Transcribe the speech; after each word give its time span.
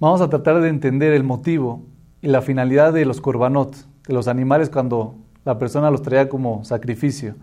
vamos 0.00 0.20
a 0.20 0.28
tratar 0.28 0.60
de 0.60 0.68
entender 0.68 1.12
el 1.12 1.24
motivo 1.24 1.84
y 2.20 2.28
la 2.28 2.42
finalidad 2.42 2.92
de 2.92 3.04
los 3.04 3.20
korbanot, 3.20 3.76
de 4.06 4.14
los 4.14 4.28
animales 4.28 4.70
cuando 4.70 5.16
la 5.44 5.58
persona 5.58 5.90
los 5.90 6.02
traía 6.02 6.28
como 6.28 6.64
sacrificio, 6.64 7.34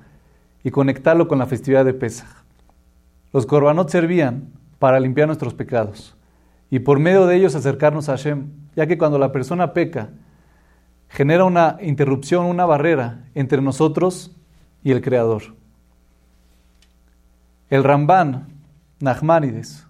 y 0.63 0.71
conectarlo 0.71 1.27
con 1.27 1.37
la 1.37 1.45
festividad 1.45 1.85
de 1.85 1.93
Pesach. 1.93 2.27
Los 3.31 3.45
korbanot 3.45 3.89
servían 3.89 4.49
para 4.79 4.99
limpiar 4.99 5.27
nuestros 5.27 5.53
pecados 5.53 6.15
y 6.69 6.79
por 6.79 6.99
medio 6.99 7.25
de 7.27 7.35
ellos 7.35 7.55
acercarnos 7.55 8.09
a 8.09 8.13
Hashem, 8.13 8.49
ya 8.75 8.87
que 8.87 8.97
cuando 8.97 9.19
la 9.19 9.31
persona 9.31 9.73
peca, 9.73 10.09
genera 11.07 11.45
una 11.45 11.77
interrupción, 11.81 12.47
una 12.47 12.65
barrera 12.65 13.25
entre 13.35 13.61
nosotros 13.61 14.35
y 14.83 14.91
el 14.91 15.01
Creador. 15.01 15.43
El 17.69 17.83
Ramban, 17.83 18.47
Nachmanides, 18.99 19.87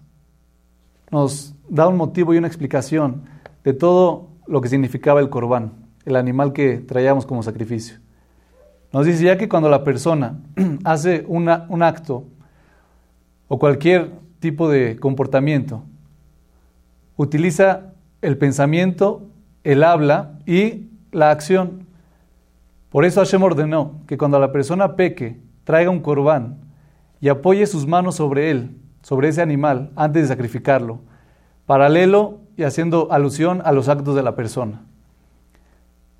nos 1.10 1.55
da 1.68 1.88
un 1.88 1.96
motivo 1.96 2.34
y 2.34 2.38
una 2.38 2.46
explicación 2.46 3.22
de 3.64 3.72
todo 3.72 4.28
lo 4.46 4.60
que 4.60 4.68
significaba 4.68 5.20
el 5.20 5.28
corbán, 5.28 5.72
el 6.04 6.16
animal 6.16 6.52
que 6.52 6.78
traíamos 6.78 7.26
como 7.26 7.42
sacrificio. 7.42 7.98
Nos 8.92 9.06
dice 9.06 9.24
ya 9.24 9.36
que 9.36 9.48
cuando 9.48 9.68
la 9.68 9.84
persona 9.84 10.38
hace 10.84 11.24
una, 11.26 11.66
un 11.68 11.82
acto 11.82 12.24
o 13.48 13.58
cualquier 13.58 14.12
tipo 14.38 14.68
de 14.68 14.96
comportamiento, 14.98 15.82
utiliza 17.16 17.92
el 18.22 18.38
pensamiento, 18.38 19.28
el 19.64 19.82
habla 19.82 20.38
y 20.46 20.88
la 21.12 21.30
acción. 21.30 21.86
Por 22.90 23.04
eso 23.04 23.20
Hashem 23.20 23.42
ordenó 23.42 24.00
que 24.06 24.18
cuando 24.18 24.38
la 24.38 24.52
persona 24.52 24.96
peque, 24.96 25.40
traiga 25.64 25.90
un 25.90 26.00
corbán 26.00 26.58
y 27.20 27.28
apoye 27.28 27.66
sus 27.66 27.86
manos 27.86 28.16
sobre 28.16 28.50
él, 28.50 28.76
sobre 29.02 29.28
ese 29.28 29.42
animal, 29.42 29.90
antes 29.96 30.22
de 30.22 30.28
sacrificarlo, 30.28 31.00
paralelo 31.66 32.40
y 32.56 32.62
haciendo 32.62 33.12
alusión 33.12 33.60
a 33.64 33.72
los 33.72 33.88
actos 33.88 34.14
de 34.14 34.22
la 34.22 34.34
persona. 34.34 34.84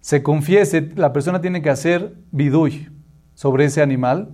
Se 0.00 0.22
confiese, 0.22 0.92
la 0.94 1.12
persona 1.12 1.40
tiene 1.40 1.62
que 1.62 1.70
hacer 1.70 2.14
biduy 2.30 2.88
sobre 3.34 3.64
ese 3.64 3.82
animal, 3.82 4.30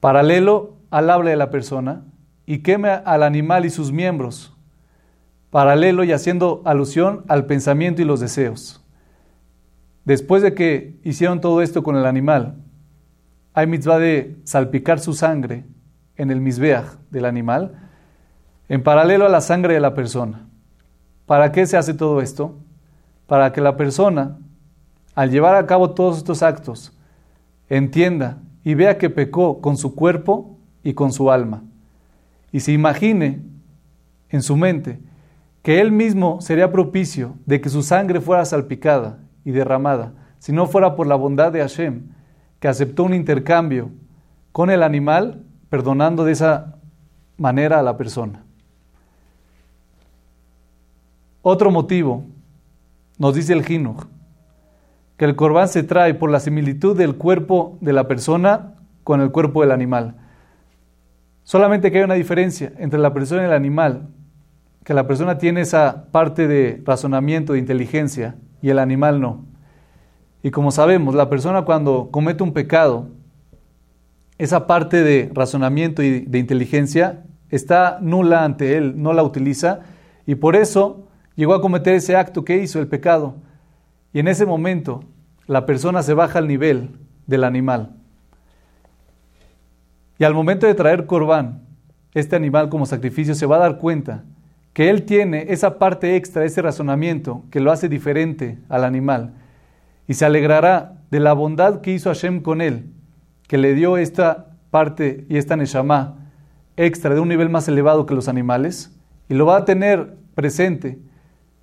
paralelo 0.00 0.76
al 0.90 1.10
habla 1.10 1.30
de 1.30 1.36
la 1.36 1.50
persona, 1.50 2.04
y 2.46 2.60
queme 2.60 2.88
al 2.88 3.22
animal 3.22 3.66
y 3.66 3.70
sus 3.70 3.92
miembros, 3.92 4.56
paralelo 5.50 6.02
y 6.04 6.12
haciendo 6.12 6.62
alusión 6.64 7.24
al 7.28 7.44
pensamiento 7.44 8.00
y 8.00 8.06
los 8.06 8.20
deseos. 8.20 8.82
Después 10.04 10.42
de 10.42 10.54
que 10.54 10.98
hicieron 11.04 11.42
todo 11.42 11.60
esto 11.60 11.82
con 11.82 11.96
el 11.96 12.06
animal, 12.06 12.56
hay 13.52 13.66
mitzvah 13.66 13.98
de 13.98 14.38
salpicar 14.44 14.98
su 14.98 15.12
sangre 15.12 15.66
en 16.16 16.30
el 16.30 16.40
misbeach 16.40 16.86
del 17.10 17.26
animal, 17.26 17.87
en 18.68 18.82
paralelo 18.82 19.26
a 19.26 19.30
la 19.30 19.40
sangre 19.40 19.74
de 19.74 19.80
la 19.80 19.94
persona. 19.94 20.46
¿Para 21.26 21.52
qué 21.52 21.66
se 21.66 21.76
hace 21.76 21.94
todo 21.94 22.20
esto? 22.20 22.56
Para 23.26 23.52
que 23.52 23.60
la 23.60 23.76
persona, 23.76 24.38
al 25.14 25.30
llevar 25.30 25.56
a 25.56 25.66
cabo 25.66 25.90
todos 25.90 26.18
estos 26.18 26.42
actos, 26.42 26.92
entienda 27.68 28.38
y 28.64 28.74
vea 28.74 28.98
que 28.98 29.10
pecó 29.10 29.60
con 29.60 29.76
su 29.76 29.94
cuerpo 29.94 30.56
y 30.82 30.94
con 30.94 31.12
su 31.12 31.30
alma. 31.30 31.62
Y 32.52 32.60
se 32.60 32.72
imagine 32.72 33.42
en 34.30 34.42
su 34.42 34.56
mente 34.56 35.00
que 35.62 35.80
él 35.80 35.92
mismo 35.92 36.40
sería 36.40 36.72
propicio 36.72 37.34
de 37.46 37.60
que 37.60 37.68
su 37.68 37.82
sangre 37.82 38.20
fuera 38.20 38.44
salpicada 38.44 39.18
y 39.44 39.50
derramada, 39.50 40.12
si 40.38 40.52
no 40.52 40.66
fuera 40.66 40.94
por 40.94 41.06
la 41.06 41.14
bondad 41.14 41.52
de 41.52 41.60
Hashem, 41.60 42.08
que 42.60 42.68
aceptó 42.68 43.04
un 43.04 43.14
intercambio 43.14 43.90
con 44.52 44.70
el 44.70 44.82
animal, 44.82 45.42
perdonando 45.68 46.24
de 46.24 46.32
esa 46.32 46.76
manera 47.36 47.78
a 47.78 47.82
la 47.82 47.96
persona. 47.96 48.44
Otro 51.42 51.70
motivo, 51.70 52.24
nos 53.18 53.34
dice 53.34 53.52
el 53.52 53.64
Jinuj, 53.64 54.04
que 55.16 55.24
el 55.24 55.36
corbán 55.36 55.68
se 55.68 55.82
trae 55.82 56.14
por 56.14 56.30
la 56.30 56.40
similitud 56.40 56.96
del 56.96 57.16
cuerpo 57.16 57.78
de 57.80 57.92
la 57.92 58.06
persona 58.06 58.74
con 59.04 59.20
el 59.20 59.30
cuerpo 59.30 59.62
del 59.62 59.72
animal. 59.72 60.16
Solamente 61.42 61.90
que 61.90 61.98
hay 61.98 62.04
una 62.04 62.14
diferencia 62.14 62.72
entre 62.78 62.98
la 62.98 63.12
persona 63.12 63.42
y 63.42 63.46
el 63.46 63.52
animal, 63.52 64.08
que 64.84 64.94
la 64.94 65.06
persona 65.06 65.38
tiene 65.38 65.62
esa 65.62 66.06
parte 66.10 66.46
de 66.46 66.82
razonamiento, 66.84 67.52
de 67.52 67.58
inteligencia, 67.58 68.36
y 68.62 68.70
el 68.70 68.78
animal 68.78 69.20
no. 69.20 69.44
Y 70.42 70.50
como 70.50 70.70
sabemos, 70.70 71.14
la 71.14 71.28
persona 71.28 71.62
cuando 71.62 72.10
comete 72.10 72.42
un 72.42 72.52
pecado, 72.52 73.08
esa 74.38 74.66
parte 74.66 75.02
de 75.02 75.30
razonamiento 75.34 76.02
y 76.02 76.20
de 76.20 76.38
inteligencia 76.38 77.24
está 77.50 77.98
nula 78.00 78.44
ante 78.44 78.76
él, 78.76 79.02
no 79.02 79.12
la 79.12 79.22
utiliza, 79.22 79.80
y 80.26 80.36
por 80.36 80.54
eso 80.54 81.07
llegó 81.38 81.54
a 81.54 81.60
cometer 81.60 81.94
ese 81.94 82.16
acto 82.16 82.44
que 82.44 82.58
hizo, 82.58 82.80
el 82.80 82.88
pecado. 82.88 83.36
Y 84.12 84.18
en 84.18 84.26
ese 84.26 84.44
momento 84.44 85.04
la 85.46 85.66
persona 85.66 86.02
se 86.02 86.12
baja 86.12 86.40
al 86.40 86.48
nivel 86.48 86.90
del 87.28 87.44
animal. 87.44 87.94
Y 90.18 90.24
al 90.24 90.34
momento 90.34 90.66
de 90.66 90.74
traer 90.74 91.06
corbán, 91.06 91.62
este 92.12 92.34
animal 92.34 92.68
como 92.68 92.86
sacrificio 92.86 93.36
se 93.36 93.46
va 93.46 93.56
a 93.56 93.60
dar 93.60 93.78
cuenta 93.78 94.24
que 94.72 94.90
él 94.90 95.04
tiene 95.04 95.46
esa 95.50 95.78
parte 95.78 96.16
extra, 96.16 96.44
ese 96.44 96.60
razonamiento 96.60 97.44
que 97.52 97.60
lo 97.60 97.70
hace 97.70 97.88
diferente 97.88 98.58
al 98.68 98.82
animal 98.82 99.34
y 100.08 100.14
se 100.14 100.24
alegrará 100.24 100.94
de 101.12 101.20
la 101.20 101.34
bondad 101.34 101.82
que 101.82 101.92
hizo 101.92 102.10
Hashem 102.10 102.42
con 102.42 102.60
él, 102.60 102.86
que 103.46 103.58
le 103.58 103.74
dio 103.74 103.96
esta 103.96 104.46
parte 104.70 105.24
y 105.28 105.36
esta 105.36 105.56
neshama 105.56 106.16
extra 106.76 107.14
de 107.14 107.20
un 107.20 107.28
nivel 107.28 107.48
más 107.48 107.68
elevado 107.68 108.06
que 108.06 108.14
los 108.14 108.26
animales 108.26 108.92
y 109.28 109.34
lo 109.34 109.46
va 109.46 109.58
a 109.58 109.64
tener 109.64 110.16
presente 110.34 110.98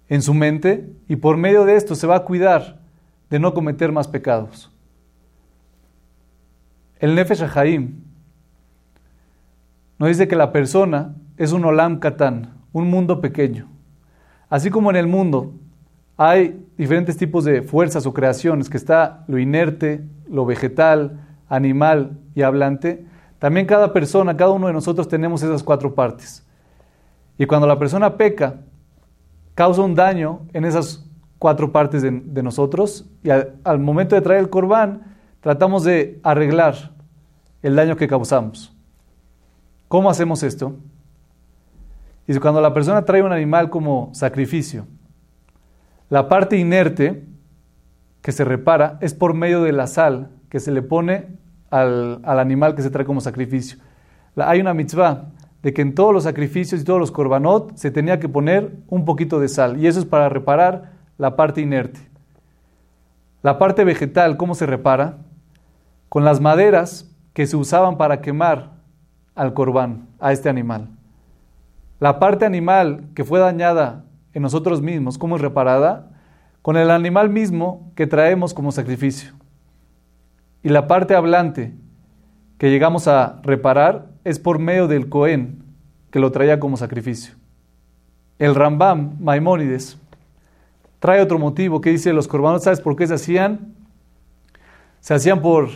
en 0.09 0.21
su 0.21 0.33
mente 0.33 0.89
y 1.07 1.15
por 1.15 1.37
medio 1.37 1.65
de 1.65 1.75
esto 1.75 1.95
se 1.95 2.07
va 2.07 2.17
a 2.17 2.23
cuidar 2.23 2.79
de 3.29 3.39
no 3.39 3.53
cometer 3.53 3.91
más 3.91 4.07
pecados. 4.07 4.71
El 6.99 7.15
Nefesh 7.15 7.43
Haim 7.55 8.01
nos 9.97 10.09
dice 10.09 10.27
que 10.27 10.35
la 10.35 10.51
persona 10.51 11.15
es 11.37 11.51
un 11.51 11.65
olam 11.65 11.99
katan, 11.99 12.53
un 12.71 12.89
mundo 12.89 13.21
pequeño. 13.21 13.67
Así 14.49 14.69
como 14.69 14.89
en 14.89 14.95
el 14.95 15.07
mundo 15.07 15.53
hay 16.17 16.65
diferentes 16.77 17.17
tipos 17.17 17.43
de 17.43 17.61
fuerzas 17.61 18.05
o 18.05 18.13
creaciones, 18.13 18.69
que 18.69 18.77
está 18.77 19.23
lo 19.27 19.37
inerte, 19.37 20.03
lo 20.29 20.45
vegetal, 20.45 21.19
animal 21.49 22.17
y 22.35 22.41
hablante, 22.41 23.05
también 23.39 23.65
cada 23.65 23.91
persona, 23.91 24.37
cada 24.37 24.51
uno 24.51 24.67
de 24.67 24.73
nosotros 24.73 25.07
tenemos 25.07 25.43
esas 25.43 25.63
cuatro 25.63 25.93
partes. 25.93 26.45
Y 27.37 27.45
cuando 27.45 27.67
la 27.67 27.77
persona 27.77 28.15
peca, 28.15 28.55
causa 29.55 29.81
un 29.81 29.95
daño 29.95 30.41
en 30.53 30.65
esas 30.65 31.03
cuatro 31.39 31.71
partes 31.71 32.01
de, 32.01 32.43
nosotros 32.43 33.05
y 33.23 33.29
al, 33.29 33.79
momento 33.79 34.15
de 34.15 34.21
traer 34.21 34.41
el 34.41 34.49
corbán 34.49 35.15
tratamos 35.39 35.83
de 35.83 36.19
arreglar 36.23 36.91
el 37.61 37.75
daño 37.75 37.95
que 37.95 38.07
causamos. 38.07 38.75
¿Cómo 39.87 40.09
hacemos 40.09 40.43
esto? 40.43 40.75
Y 42.27 42.35
cuando 42.39 42.61
la 42.61 42.73
persona 42.73 43.05
trae 43.05 43.21
un 43.21 43.31
animal 43.31 43.69
como 43.69 44.09
sacrificio, 44.13 44.87
la 46.09 46.27
parte 46.27 46.57
inerte 46.57 47.23
que 48.21 48.31
se 48.31 48.43
repara 48.43 48.97
es 49.01 49.13
por 49.13 49.33
medio 49.33 49.61
de 49.63 49.71
la 49.71 49.87
sal 49.87 50.31
que 50.49 50.59
se 50.59 50.71
le 50.71 50.81
pone 50.81 51.27
al, 51.69 52.21
animal 52.25 52.75
que 52.75 52.81
se 52.81 52.89
trae 52.89 53.05
como 53.05 53.21
sacrificio. 53.21 53.77
hay 54.35 54.59
una 54.59 54.73
mitzvah 54.73 55.25
de 55.65 55.73
que 55.73 55.81
en 55.81 55.95
todos 55.95 56.13
los 56.13 56.25
sacrificios 56.25 56.79
y 56.79 56.83
todos 56.83 56.99
los 56.99 57.09
korbanot 57.09 57.75
se 57.75 57.89
tenía 57.89 58.19
que 58.19 58.29
poner 58.29 58.71
un 58.87 59.03
poquito 59.03 59.39
de 59.39 59.47
sal. 59.47 59.79
Y 59.79 59.87
eso 59.87 59.97
es 59.97 60.05
para 60.05 60.29
reparar 60.29 60.91
la 61.17 61.35
parte 61.35 61.59
inerte. 61.59 62.01
La 63.41 63.57
parte 63.57 63.83
vegetal, 63.83 64.37
¿cómo 64.37 64.53
se 64.53 64.67
repara? 64.67 65.17
Con 66.07 66.23
las 66.23 66.39
maderas 66.39 67.11
que 67.33 67.47
se 67.47 67.57
usaban 67.57 67.97
para 67.97 68.21
quemar 68.21 68.73
al 69.33 69.55
corbán, 69.55 70.07
a 70.19 70.31
este 70.31 70.49
animal. 70.49 70.89
La 71.99 72.19
parte 72.19 72.45
animal 72.45 73.05
que 73.15 73.23
fue 73.23 73.39
dañada 73.39 74.05
en 74.33 74.43
nosotros 74.43 74.83
mismos, 74.83 75.17
¿cómo 75.17 75.35
es 75.35 75.41
reparada? 75.41 76.11
Con 76.61 76.77
el 76.77 76.91
animal 76.91 77.31
mismo 77.31 77.91
que 77.95 78.05
traemos 78.05 78.53
como 78.53 78.71
sacrificio. 78.71 79.33
Y 80.61 80.69
la 80.69 80.85
parte 80.85 81.15
hablante 81.15 81.73
que 82.59 82.69
llegamos 82.69 83.07
a 83.07 83.39
reparar 83.41 84.13
es 84.25 84.39
por 84.39 84.59
medio 84.59 84.89
del 84.89 85.07
Cohen 85.07 85.63
que 86.11 86.19
lo 86.19 86.31
traía 86.31 86.59
como 86.59 86.75
sacrificio. 86.75 87.35
El 88.37 88.55
Rambam 88.55 89.15
Maimónides 89.21 89.97
trae 90.99 91.21
otro 91.21 91.39
motivo 91.39 91.79
que 91.79 91.91
dice 91.91 92.11
los 92.11 92.27
corbanos, 92.27 92.63
¿sabes 92.63 92.81
por 92.81 92.97
qué 92.97 93.07
se 93.07 93.13
hacían? 93.13 93.73
Se 94.99 95.13
hacían 95.13 95.41
por 95.41 95.69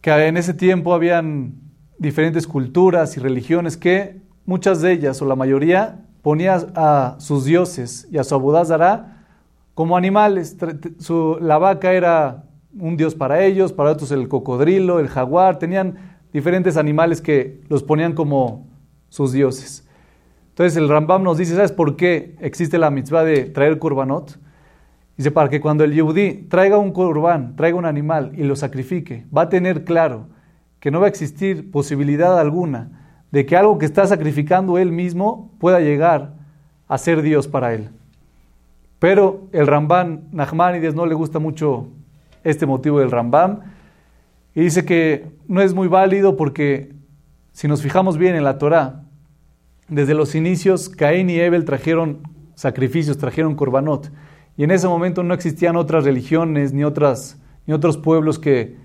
que 0.00 0.10
en 0.10 0.36
ese 0.36 0.52
tiempo 0.52 0.92
habían 0.92 1.54
diferentes 1.98 2.46
culturas 2.46 3.16
y 3.16 3.20
religiones 3.20 3.76
que 3.76 4.20
muchas 4.44 4.80
de 4.80 4.92
ellas 4.92 5.22
o 5.22 5.26
la 5.26 5.36
mayoría 5.36 6.00
ponían 6.22 6.72
a 6.74 7.16
sus 7.18 7.44
dioses 7.44 8.08
y 8.10 8.18
a 8.18 8.24
su 8.24 8.34
abudazara 8.34 9.24
como 9.74 9.96
animales. 9.96 10.56
la 11.40 11.58
vaca 11.58 11.92
era 11.92 12.44
un 12.78 12.96
dios 12.96 13.14
para 13.14 13.44
ellos, 13.44 13.72
para 13.72 13.90
otros 13.92 14.10
el 14.10 14.28
cocodrilo, 14.28 14.98
el 14.98 15.08
jaguar, 15.08 15.58
tenían 15.58 16.17
diferentes 16.38 16.76
animales 16.76 17.20
que 17.20 17.60
los 17.68 17.82
ponían 17.82 18.12
como 18.12 18.68
sus 19.08 19.32
dioses. 19.32 19.84
Entonces 20.50 20.76
el 20.76 20.88
Rambam 20.88 21.24
nos 21.24 21.36
dice, 21.36 21.56
¿sabes 21.56 21.72
por 21.72 21.96
qué 21.96 22.36
existe 22.40 22.78
la 22.78 22.90
mitzvah 22.90 23.24
de 23.24 23.46
traer 23.46 23.78
kurbanot? 23.80 24.38
Dice, 25.16 25.32
para 25.32 25.48
que 25.48 25.60
cuando 25.60 25.82
el 25.82 25.92
yehudí 25.92 26.46
traiga 26.48 26.78
un 26.78 26.92
kurban, 26.92 27.56
traiga 27.56 27.76
un 27.76 27.86
animal 27.86 28.30
y 28.36 28.44
lo 28.44 28.54
sacrifique, 28.54 29.26
va 29.36 29.42
a 29.42 29.48
tener 29.48 29.82
claro 29.84 30.28
que 30.78 30.92
no 30.92 31.00
va 31.00 31.06
a 31.06 31.08
existir 31.08 31.72
posibilidad 31.72 32.38
alguna 32.38 33.16
de 33.32 33.44
que 33.44 33.56
algo 33.56 33.78
que 33.78 33.86
está 33.86 34.06
sacrificando 34.06 34.78
él 34.78 34.92
mismo 34.92 35.50
pueda 35.58 35.80
llegar 35.80 36.34
a 36.86 36.98
ser 36.98 37.22
Dios 37.22 37.48
para 37.48 37.74
él. 37.74 37.88
Pero 39.00 39.48
el 39.50 39.66
Rambam 39.66 40.28
Nachmanides 40.30 40.94
no 40.94 41.04
le 41.04 41.16
gusta 41.16 41.40
mucho 41.40 41.88
este 42.44 42.64
motivo 42.64 43.00
del 43.00 43.10
Rambam 43.10 43.60
y 44.54 44.62
dice 44.62 44.84
que 44.84 45.26
no 45.46 45.60
es 45.60 45.74
muy 45.74 45.88
válido 45.88 46.36
porque 46.36 46.92
si 47.52 47.68
nos 47.68 47.82
fijamos 47.82 48.18
bien 48.18 48.34
en 48.34 48.44
la 48.44 48.58
Torá, 48.58 49.04
desde 49.88 50.14
los 50.14 50.34
inicios 50.34 50.88
Caín 50.88 51.30
y 51.30 51.40
Abel 51.40 51.64
trajeron 51.64 52.20
sacrificios, 52.54 53.18
trajeron 53.18 53.54
korbanot 53.54 54.10
y 54.56 54.64
en 54.64 54.70
ese 54.70 54.88
momento 54.88 55.22
no 55.22 55.34
existían 55.34 55.76
otras 55.76 56.04
religiones 56.04 56.72
ni, 56.72 56.84
otras, 56.84 57.38
ni 57.66 57.74
otros 57.74 57.96
pueblos 57.96 58.38
que, 58.38 58.76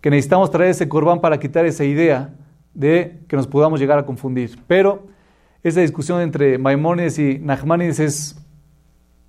que 0.00 0.10
necesitamos 0.10 0.50
traer 0.50 0.70
ese 0.70 0.88
corbán 0.88 1.20
para 1.20 1.40
quitar 1.40 1.64
esa 1.64 1.84
idea 1.84 2.34
de 2.74 3.20
que 3.28 3.36
nos 3.36 3.46
podamos 3.46 3.80
llegar 3.80 3.98
a 3.98 4.04
confundir. 4.04 4.58
Pero 4.66 5.06
esa 5.62 5.80
discusión 5.80 6.20
entre 6.20 6.58
Maimónides 6.58 7.18
y 7.18 7.38
Nachmanides 7.38 8.00
es 8.00 8.36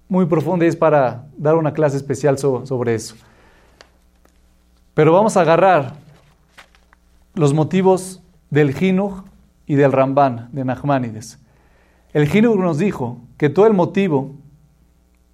muy 0.07 0.25
profunda 0.25 0.65
y 0.65 0.67
es 0.69 0.75
para 0.75 1.27
dar 1.37 1.55
una 1.55 1.73
clase 1.73 1.97
especial 1.97 2.37
sobre 2.37 2.95
eso. 2.95 3.15
Pero 4.93 5.11
vamos 5.11 5.37
a 5.37 5.41
agarrar 5.41 5.95
los 7.33 7.53
motivos 7.53 8.21
del 8.49 8.73
Jinuj 8.73 9.23
y 9.65 9.75
del 9.75 9.91
Ramban 9.91 10.49
de 10.51 10.63
Nachmanides. 10.63 11.39
El 12.13 12.27
Jinuj 12.27 12.59
nos 12.59 12.77
dijo 12.77 13.19
que 13.37 13.49
todo 13.49 13.65
el 13.65 13.73
motivo 13.73 14.35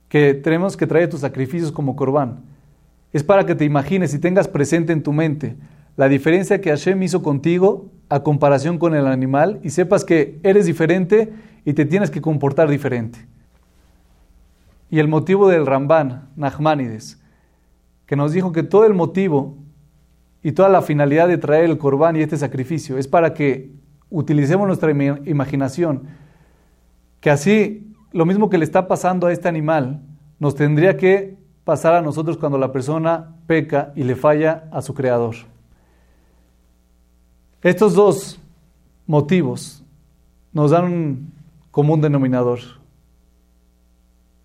que 0.07 0.33
tenemos 0.33 0.77
que 0.77 0.87
traer 0.87 1.09
tus 1.09 1.19
sacrificios 1.19 1.71
como 1.71 1.95
corbán 1.95 2.41
es 3.11 3.23
para 3.23 3.45
que 3.45 3.55
te 3.55 3.65
imagines 3.65 4.13
y 4.13 4.19
tengas 4.19 4.47
presente 4.47 4.93
en 4.93 5.03
tu 5.03 5.11
mente 5.11 5.57
la 5.97 6.07
diferencia 6.07 6.61
que 6.61 6.69
Hashem 6.69 7.03
hizo 7.03 7.21
contigo 7.21 7.89
a 8.07 8.23
comparación 8.23 8.77
con 8.77 8.95
el 8.95 9.07
animal 9.07 9.59
y 9.63 9.71
sepas 9.71 10.05
que 10.05 10.39
eres 10.43 10.65
diferente 10.65 11.33
y 11.65 11.73
te 11.73 11.85
tienes 11.85 12.09
que 12.09 12.21
comportar 12.21 12.69
diferente. 12.69 13.27
Y 14.89 14.99
el 14.99 15.09
motivo 15.09 15.49
del 15.49 15.65
Ramban, 15.65 16.29
Nachmanides, 16.37 17.18
que 18.09 18.15
nos 18.15 18.31
dijo 18.31 18.51
que 18.51 18.63
todo 18.63 18.85
el 18.85 18.95
motivo 18.95 19.55
y 20.41 20.53
toda 20.53 20.67
la 20.67 20.81
finalidad 20.81 21.27
de 21.27 21.37
traer 21.37 21.65
el 21.65 21.77
corbán 21.77 22.15
y 22.15 22.21
este 22.21 22.37
sacrificio 22.37 22.97
es 22.97 23.07
para 23.07 23.35
que 23.35 23.69
utilicemos 24.09 24.65
nuestra 24.65 24.89
imaginación, 24.89 26.07
que 27.19 27.29
así 27.29 27.93
lo 28.11 28.25
mismo 28.25 28.49
que 28.49 28.57
le 28.57 28.65
está 28.65 28.87
pasando 28.87 29.27
a 29.27 29.31
este 29.31 29.47
animal, 29.47 30.01
nos 30.39 30.55
tendría 30.55 30.97
que 30.97 31.37
pasar 31.63 31.93
a 31.93 32.01
nosotros 32.01 32.35
cuando 32.39 32.57
la 32.57 32.71
persona 32.71 33.35
peca 33.45 33.93
y 33.95 34.01
le 34.01 34.15
falla 34.15 34.63
a 34.71 34.81
su 34.81 34.95
creador. 34.95 35.35
Estos 37.61 37.93
dos 37.93 38.39
motivos 39.05 39.83
nos 40.51 40.71
dan 40.71 40.85
un 40.85 41.33
común 41.69 42.01
denominador 42.01 42.57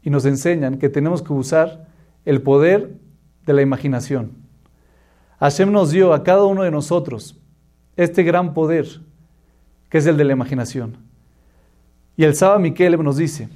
y 0.03 0.11
nos 0.11 0.27
enseñan 0.27 0.77
que 0.77 0.91
tenemos 0.91 1.23
que 1.23 1.33
usar 1.33 1.87
el 2.27 2.43
poder 2.43 3.03
de 3.47 3.53
la 3.53 3.63
imaginación. 3.63 4.33
Hashem 5.41 5.71
nos 5.71 5.91
dio 5.91 6.13
a 6.13 6.23
cada 6.23 6.45
uno 6.45 6.63
de 6.63 6.71
nosotros 6.71 7.39
este 7.97 8.23
gran 8.23 8.55
poder 8.55 8.87
que 9.89 9.99
es 9.99 10.07
el 10.07 10.17
de 10.17 10.25
la 10.25 10.33
imaginación. 10.33 10.97
Y 12.17 12.25
el 12.25 12.35
Saba 12.35 12.59
Miquel 12.59 13.01
nos 13.03 13.17
dice 13.17 13.49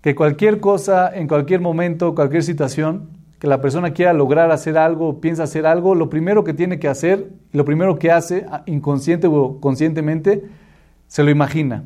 que 0.00 0.14
cualquier 0.14 0.60
cosa, 0.60 1.14
en 1.14 1.28
cualquier 1.28 1.60
momento, 1.60 2.14
cualquier 2.14 2.42
situación, 2.42 3.10
que 3.38 3.46
la 3.46 3.60
persona 3.60 3.92
quiera 3.92 4.14
lograr 4.14 4.50
hacer 4.50 4.78
algo, 4.78 5.20
piensa 5.20 5.42
hacer 5.42 5.66
algo, 5.66 5.94
lo 5.94 6.08
primero 6.08 6.44
que 6.44 6.54
tiene 6.54 6.78
que 6.78 6.88
hacer, 6.88 7.30
lo 7.52 7.66
primero 7.66 7.98
que 7.98 8.10
hace, 8.10 8.46
ah, 8.50 8.62
inconsciente 8.64 9.26
o 9.26 9.60
conscientemente, 9.60 10.44
se 11.06 11.22
lo 11.22 11.30
imagina. 11.30 11.84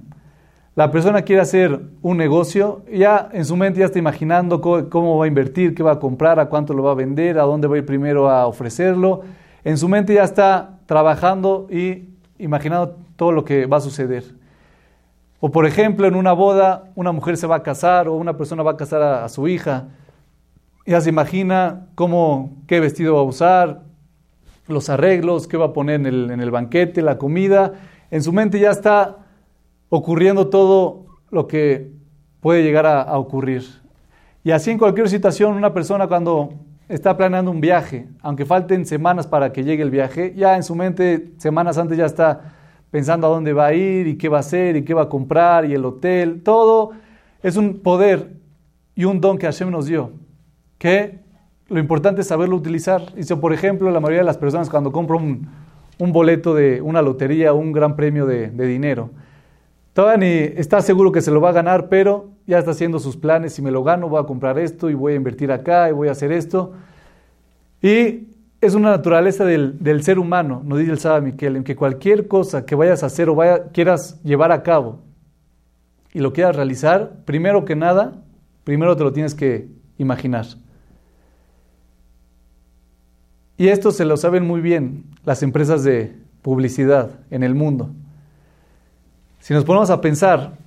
La 0.78 0.92
persona 0.92 1.22
quiere 1.22 1.42
hacer 1.42 1.80
un 2.02 2.16
negocio, 2.18 2.84
ya 2.88 3.30
en 3.32 3.44
su 3.44 3.56
mente 3.56 3.80
ya 3.80 3.86
está 3.86 3.98
imaginando 3.98 4.60
cómo 4.60 5.18
va 5.18 5.24
a 5.24 5.26
invertir, 5.26 5.74
qué 5.74 5.82
va 5.82 5.94
a 5.94 5.98
comprar, 5.98 6.38
a 6.38 6.48
cuánto 6.48 6.72
lo 6.72 6.84
va 6.84 6.92
a 6.92 6.94
vender, 6.94 7.36
a 7.36 7.42
dónde 7.42 7.66
va 7.66 7.74
a 7.74 7.78
ir 7.78 7.84
primero 7.84 8.30
a 8.30 8.46
ofrecerlo. 8.46 9.22
En 9.64 9.76
su 9.76 9.88
mente 9.88 10.14
ya 10.14 10.22
está 10.22 10.78
trabajando 10.86 11.66
y 11.68 12.10
imaginando 12.38 12.96
todo 13.16 13.32
lo 13.32 13.44
que 13.44 13.66
va 13.66 13.78
a 13.78 13.80
suceder. 13.80 14.22
O 15.40 15.50
por 15.50 15.66
ejemplo, 15.66 16.06
en 16.06 16.14
una 16.14 16.32
boda, 16.32 16.84
una 16.94 17.10
mujer 17.10 17.36
se 17.36 17.48
va 17.48 17.56
a 17.56 17.62
casar 17.64 18.06
o 18.06 18.14
una 18.14 18.36
persona 18.36 18.62
va 18.62 18.70
a 18.70 18.76
casar 18.76 19.02
a 19.02 19.28
su 19.28 19.48
hija 19.48 19.88
ya 20.86 21.00
se 21.00 21.08
imagina 21.08 21.88
cómo, 21.96 22.62
qué 22.68 22.78
vestido 22.78 23.14
va 23.14 23.20
a 23.22 23.24
usar, 23.24 23.82
los 24.68 24.88
arreglos, 24.88 25.48
qué 25.48 25.56
va 25.56 25.66
a 25.66 25.72
poner 25.72 25.96
en 25.96 26.06
el, 26.06 26.30
en 26.30 26.40
el 26.40 26.52
banquete, 26.52 27.02
la 27.02 27.18
comida. 27.18 27.72
En 28.12 28.22
su 28.22 28.32
mente 28.32 28.60
ya 28.60 28.70
está 28.70 29.16
ocurriendo 29.88 30.48
todo 30.48 31.06
lo 31.30 31.46
que 31.46 31.90
puede 32.40 32.62
llegar 32.62 32.86
a, 32.86 33.18
ocurrir. 33.18 33.64
Y 34.44 34.50
así 34.50 34.70
en 34.70 34.78
cualquier 34.78 35.08
situación, 35.08 35.54
una 35.54 35.72
persona 35.72 36.06
cuando 36.06 36.54
está 36.88 37.16
planeando 37.16 37.50
un 37.50 37.60
viaje, 37.60 38.08
aunque 38.22 38.46
falten 38.46 38.86
semanas 38.86 39.26
para 39.26 39.52
que 39.52 39.64
llegue 39.64 39.82
el 39.82 39.90
viaje, 39.90 40.34
ya 40.36 40.56
en 40.56 40.62
su 40.62 40.74
mente 40.74 41.32
semanas 41.38 41.76
antes 41.78 41.98
ya 41.98 42.06
está 42.06 42.54
pensando 42.90 43.26
a 43.26 43.30
dónde 43.30 43.52
va 43.52 43.66
a 43.66 43.74
ir 43.74 44.06
y 44.06 44.16
qué 44.16 44.28
va 44.28 44.38
a 44.38 44.40
hacer 44.40 44.76
y 44.76 44.84
qué 44.84 44.94
va 44.94 45.02
a 45.02 45.08
comprar 45.08 45.64
y 45.66 45.74
el 45.74 45.84
hotel. 45.84 46.42
Todo 46.42 46.92
es 47.42 47.56
un 47.56 47.80
poder 47.80 48.36
y 48.94 49.04
un 49.04 49.20
don 49.20 49.36
que 49.36 49.46
Hashem 49.46 49.70
nos 49.70 49.86
dio 49.86 50.12
que 50.78 51.18
lo 51.68 51.78
importante 51.80 52.22
es 52.22 52.28
saberlo 52.28 52.56
utilizar. 52.56 53.14
Dice, 53.14 53.36
por 53.36 53.52
ejemplo, 53.52 53.90
la 53.90 54.00
mayoría 54.00 54.20
de 54.20 54.26
las 54.26 54.38
personas 54.38 54.70
cuando 54.70 54.92
compran 54.92 55.48
un, 55.98 56.12
boleto 56.12 56.54
de 56.54 56.80
una 56.80 57.02
lotería 57.02 57.52
un 57.52 57.72
gran 57.72 57.96
premio 57.96 58.24
de, 58.24 58.50
dinero, 58.50 59.10
todavía 59.98 60.28
ni 60.28 60.60
está 60.60 60.80
seguro 60.80 61.10
que 61.10 61.20
se 61.20 61.32
lo 61.32 61.40
va 61.40 61.48
a 61.48 61.52
ganar, 61.52 61.88
pero 61.88 62.28
ya 62.46 62.60
está 62.60 62.70
haciendo 62.70 63.00
sus 63.00 63.16
planes, 63.16 63.54
si 63.54 63.62
me 63.62 63.72
lo 63.72 63.82
gano 63.82 64.08
voy 64.08 64.22
a 64.22 64.26
comprar 64.26 64.56
esto 64.56 64.88
y 64.90 64.94
voy 64.94 65.14
a 65.14 65.16
invertir 65.16 65.50
acá 65.50 65.88
y 65.88 65.92
voy 65.92 66.06
a 66.06 66.12
hacer 66.12 66.30
esto. 66.30 66.72
Y 67.82 68.28
es 68.60 68.74
una 68.74 68.90
naturaleza 68.90 69.44
del, 69.44 70.02
ser 70.04 70.20
humano, 70.20 70.62
nos 70.64 70.78
dice 70.78 70.92
el 70.92 71.00
Saba 71.00 71.20
Miquel, 71.20 71.56
en 71.56 71.64
que 71.64 71.74
cualquier 71.74 72.28
cosa 72.28 72.64
que 72.64 72.76
vayas 72.76 73.02
a 73.02 73.06
hacer 73.06 73.28
o 73.28 73.34
vaya, 73.34 73.70
quieras 73.72 74.22
llevar 74.22 74.52
a 74.52 74.62
cabo 74.62 75.00
y 76.12 76.20
lo 76.20 76.32
quieras 76.32 76.54
realizar, 76.54 77.24
primero 77.24 77.64
que 77.64 77.74
nada, 77.74 78.22
primero 78.62 78.96
te 78.96 79.02
lo 79.02 79.12
tienes 79.12 79.34
que 79.34 79.66
imaginar. 79.96 80.46
Y 83.56 83.66
esto 83.66 83.90
se 83.90 84.04
lo 84.04 84.16
saben 84.16 84.46
muy 84.46 84.60
bien 84.60 85.06
las 85.24 85.42
empresas 85.42 85.82
de 85.82 86.14
publicidad 86.40 87.18
en 87.32 87.42
el 87.42 87.56
mundo. 87.56 87.90
Si 89.38 89.54
nos 89.54 89.64
ponemos 89.64 89.90
a 89.90 90.00
pensar 90.00 90.58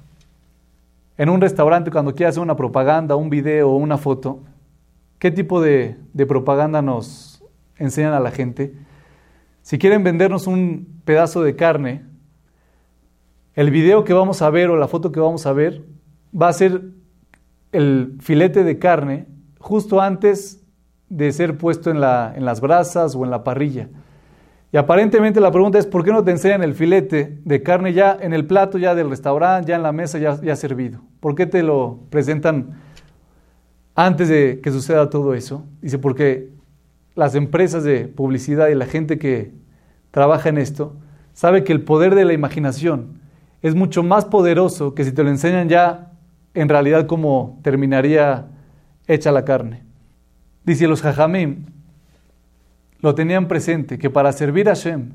en 1.17 1.29
un 1.29 1.41
restaurante 1.41 1.91
cuando 1.91 2.15
quiere 2.15 2.29
hacer 2.29 2.41
una 2.41 2.55
propaganda, 2.55 3.15
un 3.15 3.29
video 3.29 3.69
o 3.69 3.75
una 3.75 3.97
foto, 3.97 4.43
¿qué 5.19 5.29
tipo 5.29 5.61
de, 5.61 5.97
propaganda 6.27 6.81
nos 6.81 7.43
enseñan 7.77 8.13
a 8.13 8.19
la 8.19 8.31
gente? 8.31 8.73
Si 9.61 9.77
quieren 9.77 10.03
vendernos 10.03 10.47
un 10.47 11.01
pedazo 11.05 11.43
de 11.43 11.55
carne, 11.55 12.05
el 13.53 13.69
video 13.69 14.03
que 14.03 14.13
vamos 14.13 14.41
a 14.41 14.49
ver 14.49 14.69
o 14.69 14.77
la 14.77 14.87
foto 14.87 15.11
que 15.11 15.19
vamos 15.19 15.45
a 15.45 15.53
ver 15.53 15.83
va 16.33 16.47
a 16.47 16.53
ser 16.53 16.81
el 17.73 18.17
filete 18.21 18.63
de 18.63 18.79
carne 18.79 19.27
justo 19.59 20.01
antes 20.01 20.63
de 21.09 21.31
ser 21.33 21.57
puesto 21.57 21.91
en, 21.91 21.97
en 21.97 22.45
las 22.45 22.61
brasas 22.61 23.15
o 23.15 23.25
en 23.25 23.31
la 23.31 23.43
parrilla. 23.43 23.89
Y 24.73 24.77
aparentemente 24.77 25.41
la 25.41 25.51
pregunta 25.51 25.77
es, 25.77 25.85
¿por 25.85 26.03
qué 26.03 26.11
no 26.11 26.23
te 26.23 26.31
enseñan 26.31 26.63
el 26.63 26.75
filete 26.75 27.39
de 27.43 27.61
carne 27.61 27.93
ya 27.93 28.17
en 28.19 28.33
el 28.33 28.45
plato, 28.45 28.77
ya 28.77 28.95
del 28.95 29.09
restaurante, 29.09 29.69
ya 29.69 29.75
en 29.75 29.83
la 29.83 29.91
mesa, 29.91 30.17
ya, 30.17 30.39
ya 30.41 30.55
servido? 30.55 31.01
¿Por 31.19 31.35
qué 31.35 31.45
te 31.45 31.61
lo 31.61 31.99
presentan 32.09 32.79
antes 33.95 34.29
de 34.29 34.61
que 34.63 34.71
suceda 34.71 35.09
todo 35.09 35.33
eso? 35.33 35.65
Dice, 35.81 35.99
porque 35.99 36.49
las 37.15 37.35
empresas 37.35 37.83
de 37.83 38.07
publicidad 38.07 38.69
y 38.69 38.75
la 38.75 38.85
gente 38.85 39.19
que 39.19 39.51
trabaja 40.11 40.47
en 40.47 40.57
esto 40.57 40.95
sabe 41.33 41.65
que 41.65 41.73
el 41.73 41.81
poder 41.81 42.15
de 42.15 42.23
la 42.23 42.33
imaginación 42.33 43.19
es 43.61 43.75
mucho 43.75 44.03
más 44.03 44.23
poderoso 44.23 44.95
que 44.95 45.03
si 45.03 45.11
te 45.11 45.23
lo 45.23 45.29
enseñan 45.29 45.67
ya 45.67 46.13
en 46.53 46.69
realidad 46.69 47.07
como 47.07 47.59
terminaría 47.61 48.47
hecha 49.07 49.31
la 49.31 49.43
carne. 49.43 49.83
Dice 50.63 50.87
los 50.87 51.01
Jajamim, 51.01 51.65
lo 53.01 53.15
tenían 53.15 53.48
presente, 53.48 53.98
que 53.98 54.10
para 54.10 54.31
servir 54.31 54.70
a 54.70 54.75
Hashem 54.75 55.12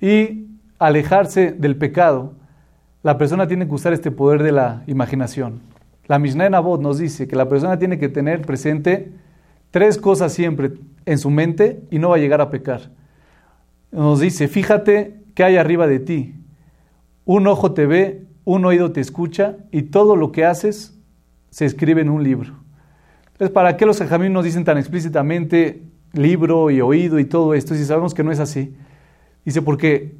y 0.00 0.46
alejarse 0.78 1.52
del 1.52 1.76
pecado, 1.76 2.34
la 3.02 3.18
persona 3.18 3.46
tiene 3.46 3.66
que 3.66 3.74
usar 3.74 3.92
este 3.92 4.10
poder 4.10 4.42
de 4.42 4.52
la 4.52 4.82
imaginación. 4.86 5.60
La 6.06 6.18
Mishnah 6.18 6.46
en 6.46 6.54
Abod 6.54 6.80
nos 6.80 6.98
dice 6.98 7.28
que 7.28 7.36
la 7.36 7.48
persona 7.48 7.78
tiene 7.78 7.98
que 7.98 8.08
tener 8.08 8.42
presente 8.42 9.12
tres 9.70 9.98
cosas 9.98 10.32
siempre 10.32 10.72
en 11.04 11.18
su 11.18 11.30
mente 11.30 11.82
y 11.90 11.98
no 11.98 12.10
va 12.10 12.16
a 12.16 12.20
llegar 12.20 12.40
a 12.40 12.50
pecar. 12.50 12.90
Nos 13.90 14.20
dice, 14.20 14.48
fíjate 14.48 15.22
qué 15.34 15.44
hay 15.44 15.56
arriba 15.56 15.86
de 15.86 15.98
ti. 15.98 16.34
Un 17.24 17.46
ojo 17.46 17.72
te 17.72 17.86
ve, 17.86 18.26
un 18.44 18.64
oído 18.64 18.92
te 18.92 19.00
escucha 19.00 19.56
y 19.70 19.82
todo 19.82 20.16
lo 20.16 20.32
que 20.32 20.44
haces 20.44 20.98
se 21.50 21.66
escribe 21.66 22.00
en 22.00 22.08
un 22.08 22.22
libro. 22.22 22.54
Entonces, 23.32 23.50
¿para 23.50 23.76
qué 23.76 23.86
los 23.86 23.98
jajamim 23.98 24.32
nos 24.32 24.44
dicen 24.44 24.64
tan 24.64 24.78
explícitamente 24.78 25.87
libro 26.12 26.70
y 26.70 26.80
oído 26.80 27.18
y 27.18 27.24
todo 27.24 27.54
esto 27.54 27.74
si 27.74 27.84
sabemos 27.84 28.14
que 28.14 28.24
no 28.24 28.32
es 28.32 28.40
así? 28.40 28.74
Dice, 29.44 29.62
porque 29.62 30.16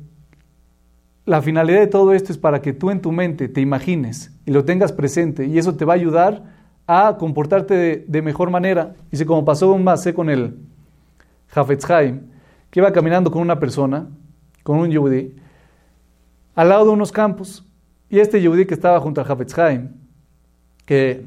la 1.24 1.42
finalidad 1.42 1.80
de 1.80 1.86
todo 1.86 2.14
esto 2.14 2.32
es 2.32 2.38
para 2.38 2.62
que 2.62 2.72
tú 2.72 2.90
en 2.90 3.02
tu 3.02 3.12
mente 3.12 3.48
te 3.48 3.60
imagines 3.60 4.32
y 4.46 4.50
lo 4.50 4.64
tengas 4.64 4.92
presente 4.92 5.46
y 5.46 5.58
eso 5.58 5.74
te 5.74 5.84
va 5.84 5.92
a 5.92 5.96
ayudar 5.96 6.44
a 6.86 7.16
comportarte 7.18 8.04
de, 8.08 8.22
mejor 8.22 8.48
manera. 8.48 8.94
Dice, 9.10 9.26
como 9.26 9.44
pasó 9.44 9.70
un 9.70 9.84
masé 9.84 10.14
con 10.14 10.30
el 10.30 10.56
Hafetz 11.54 11.84
que 11.84 12.80
iba 12.80 12.90
caminando 12.92 13.30
con 13.30 13.42
una 13.42 13.60
persona, 13.60 14.08
con 14.62 14.78
un 14.78 14.90
yudí, 14.90 15.34
al 16.54 16.70
lado 16.70 16.86
de 16.86 16.90
unos 16.92 17.12
campos. 17.12 17.64
Y 18.08 18.20
este 18.20 18.40
yudí 18.40 18.64
que 18.64 18.72
estaba 18.72 18.98
junto 19.00 19.20
al 19.20 19.30
Hafetz 19.30 19.54
que 20.86 21.26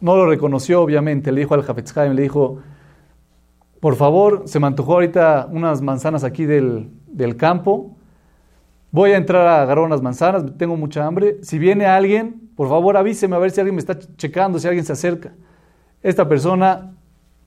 no 0.00 0.14
lo 0.14 0.26
reconoció 0.26 0.80
obviamente, 0.80 1.32
le 1.32 1.40
dijo 1.40 1.54
al 1.54 1.64
Hafetz 1.68 1.96
le 1.96 2.22
dijo, 2.22 2.60
por 3.80 3.96
favor, 3.96 4.42
se 4.46 4.60
me 4.60 4.66
antojó 4.66 4.94
ahorita 4.94 5.48
unas 5.50 5.80
manzanas 5.80 6.22
aquí 6.22 6.44
del, 6.44 6.90
del 7.06 7.36
campo, 7.36 7.96
voy 8.90 9.12
a 9.12 9.16
entrar 9.16 9.46
a 9.46 9.62
agarrar 9.62 9.84
unas 9.84 10.02
manzanas, 10.02 10.44
tengo 10.58 10.76
mucha 10.76 11.06
hambre. 11.06 11.38
Si 11.42 11.58
viene 11.58 11.86
alguien, 11.86 12.50
por 12.56 12.68
favor 12.68 12.96
avíseme 12.96 13.36
a 13.36 13.38
ver 13.38 13.50
si 13.50 13.60
alguien 13.60 13.76
me 13.76 13.80
está 13.80 13.98
checando, 14.16 14.58
si 14.58 14.66
alguien 14.68 14.84
se 14.84 14.92
acerca. 14.92 15.32
Esta 16.02 16.28
persona 16.28 16.92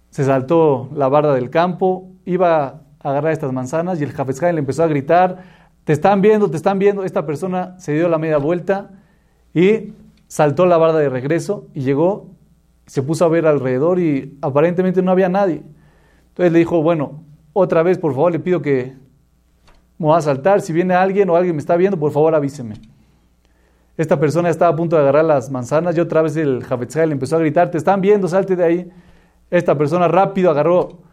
se 0.09 0.23
saltó 0.23 0.89
la 0.93 1.07
barda 1.07 1.33
del 1.33 1.49
campo, 1.49 2.09
iba 2.25 2.65
a 2.65 2.81
agarrar 2.99 3.31
estas 3.31 3.51
manzanas 3.51 3.99
y 3.99 4.03
el 4.03 4.13
Hafez 4.15 4.41
le 4.41 4.59
empezó 4.59 4.83
a 4.83 4.87
gritar, 4.87 5.43
te 5.83 5.93
están 5.93 6.21
viendo, 6.21 6.49
te 6.49 6.57
están 6.57 6.79
viendo. 6.79 7.03
Esta 7.03 7.25
persona 7.25 7.77
se 7.79 7.93
dio 7.93 8.07
la 8.09 8.17
media 8.17 8.37
vuelta 8.37 8.91
y 9.53 9.93
saltó 10.27 10.65
la 10.65 10.77
barda 10.77 10.99
de 10.99 11.09
regreso 11.09 11.67
y 11.73 11.81
llegó, 11.81 12.27
se 12.85 13.03
puso 13.03 13.25
a 13.25 13.27
ver 13.27 13.45
alrededor 13.45 13.99
y 13.99 14.37
aparentemente 14.41 15.01
no 15.01 15.11
había 15.11 15.29
nadie. 15.29 15.63
Entonces 16.33 16.51
le 16.51 16.59
dijo, 16.59 16.81
bueno, 16.81 17.23
otra 17.53 17.83
vez 17.83 17.99
por 17.99 18.13
favor 18.13 18.31
le 18.31 18.39
pido 18.39 18.63
que 18.63 18.93
me 19.99 20.07
voy 20.07 20.17
a 20.17 20.21
saltar. 20.21 20.61
Si 20.61 20.73
viene 20.73 20.95
alguien 20.95 21.29
o 21.29 21.35
alguien 21.35 21.55
me 21.55 21.59
está 21.59 21.75
viendo, 21.77 21.99
por 21.99 22.11
favor 22.11 22.33
avíseme. 22.33 22.75
Esta 23.95 24.19
persona 24.19 24.49
estaba 24.49 24.73
a 24.73 24.75
punto 24.75 24.95
de 24.95 25.03
agarrar 25.03 25.25
las 25.25 25.51
manzanas 25.51 25.95
y 25.95 25.99
otra 25.99 26.23
vez 26.23 26.35
el 26.35 26.63
Javetzai 26.63 27.05
le 27.05 27.13
empezó 27.13 27.35
a 27.35 27.39
gritar, 27.39 27.69
te 27.69 27.77
están 27.77 28.01
viendo, 28.01 28.27
salte 28.27 28.55
de 28.55 28.63
ahí. 28.63 28.91
Esta 29.51 29.77
persona 29.77 30.07
rápido 30.07 30.49
agarró, 30.49 31.03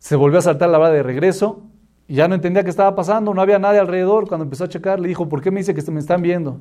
se 0.00 0.16
volvió 0.16 0.40
a 0.40 0.42
saltar 0.42 0.70
la 0.70 0.78
vara 0.78 0.92
de 0.92 1.04
regreso 1.04 1.62
y 2.08 2.16
ya 2.16 2.26
no 2.26 2.34
entendía 2.34 2.64
qué 2.64 2.70
estaba 2.70 2.96
pasando, 2.96 3.32
no 3.32 3.40
había 3.40 3.60
nadie 3.60 3.78
alrededor. 3.78 4.26
Cuando 4.26 4.42
empezó 4.42 4.64
a 4.64 4.68
checar, 4.68 4.98
le 4.98 5.06
dijo, 5.06 5.28
¿por 5.28 5.40
qué 5.40 5.52
me 5.52 5.60
dice 5.60 5.72
que 5.72 5.90
me 5.92 6.00
están 6.00 6.22
viendo? 6.22 6.60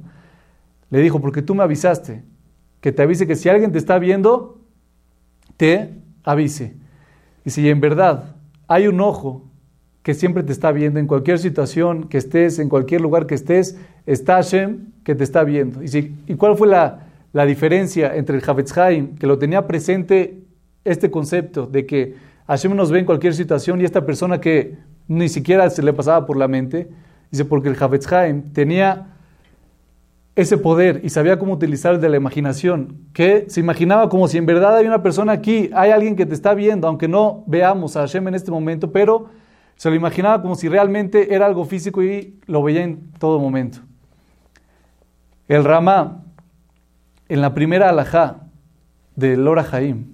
Le 0.91 1.00
dijo, 1.00 1.19
porque 1.19 1.41
tú 1.41 1.55
me 1.55 1.63
avisaste, 1.63 2.23
que 2.79 2.91
te 2.91 3.01
avise 3.01 3.25
que 3.25 3.35
si 3.35 3.50
alguien 3.50 3.71
te 3.71 3.79
está 3.79 3.97
viendo, 3.97 4.59
te 5.57 5.97
avise. 6.23 6.80
Y 7.45 7.50
si 7.50 7.69
en 7.69 7.79
verdad 7.81 8.36
hay 8.67 8.88
un 8.88 9.01
ojo 9.01 9.43
que 10.03 10.13
siempre 10.13 10.43
te 10.43 10.51
está 10.51 10.71
viendo, 10.71 11.00
en 11.00 11.07
cualquier 11.07 11.39
situación 11.39 12.05
que 12.05 12.17
estés, 12.17 12.60
en 12.60 12.69
cualquier 12.69 13.01
lugar 13.01 13.27
que 13.27 13.36
estés, 13.36 13.77
está 14.05 14.36
Hashem 14.36 14.91
que 15.03 15.15
te 15.15 15.24
está 15.24 15.43
viendo. 15.43 15.83
¿Y, 15.83 16.15
y 16.27 16.36
cuál 16.36 16.57
fue 16.57 16.67
la, 16.67 17.07
la, 17.33 17.45
diferencia 17.45 18.15
entre 18.15 18.38
el 18.38 18.43
Havetz 18.48 18.74
que 18.74 19.27
lo 19.27 19.38
tenía 19.38 19.67
presente 19.67 20.39
este 20.83 21.12
concepto 21.12 21.67
de 21.67 21.86
que 21.86 22.15
Hashem 22.48 22.75
nos 22.75 22.91
ve 22.91 23.00
en 23.00 23.05
cualquier 23.05 23.36
situación, 23.36 23.79
y 23.81 23.86
esta 23.86 24.05
persona 24.05 24.41
que 24.41 24.77
ni 25.07 25.29
siquiera 25.29 25.69
se 25.69 25.83
le 25.83 25.93
pasaba 25.93 26.25
por 26.25 26.38
la 26.38 26.48
mente? 26.48 26.89
Dice, 27.29 27.45
porque 27.45 27.69
el 27.69 27.77
Havetz 27.79 28.07
tenía 28.53 29.11
ese 30.35 30.57
poder 30.57 31.01
y 31.03 31.09
sabía 31.09 31.38
cómo 31.38 31.53
utilizar 31.53 32.00
de 32.00 32.09
la 32.09 32.17
imaginación, 32.17 32.97
que 33.13 33.45
se 33.50 33.59
imaginaba 33.59 34.09
como 34.09 34.27
si 34.27 34.38
en 34.38 34.45
verdad 34.45 34.77
hay 34.77 34.88
una 34.88 35.03
persona 35.03 35.33
aquí, 35.33 35.69
hay 35.73 35.91
alguien 35.91 36.15
que 36.15 36.25
te 36.25 36.33
está 36.33 36.53
viendo, 36.53 36.88
aunque 36.88 37.07
no 37.07 37.43
veamos 37.47 37.97
a 37.97 38.01
Hashem 38.01 38.27
en 38.29 38.35
este 38.35 38.51
momento, 38.51 38.91
pero 38.91 39.29
se 39.75 39.89
lo 39.89 39.95
imaginaba 39.95 40.41
como 40.41 40.55
si 40.55 40.69
realmente 40.69 41.33
era 41.33 41.45
algo 41.45 41.65
físico 41.65 42.01
y 42.03 42.39
lo 42.45 42.63
veía 42.63 42.83
en 42.83 43.11
todo 43.19 43.39
momento. 43.39 43.79
El 45.47 45.65
Ramá, 45.65 46.23
en 47.27 47.41
la 47.41 47.53
primera 47.53 47.89
alajá 47.89 48.41
del 49.15 49.43
Lora 49.43 49.63
Jaim, 49.63 50.05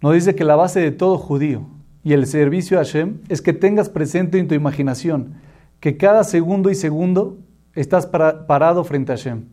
nos 0.00 0.14
dice 0.14 0.34
que 0.34 0.44
la 0.44 0.56
base 0.56 0.80
de 0.80 0.90
todo 0.90 1.16
judío 1.18 1.66
y 2.02 2.14
el 2.14 2.26
servicio 2.26 2.78
a 2.78 2.80
Hashem 2.84 3.20
es 3.28 3.42
que 3.42 3.52
tengas 3.52 3.88
presente 3.88 4.38
en 4.38 4.48
tu 4.48 4.54
imaginación 4.54 5.34
que 5.78 5.96
cada 5.96 6.24
segundo 6.24 6.70
y 6.70 6.74
segundo 6.74 7.38
estás 7.74 8.06
parado 8.06 8.84
frente 8.84 9.12
a 9.12 9.16
Hashem. 9.16 9.44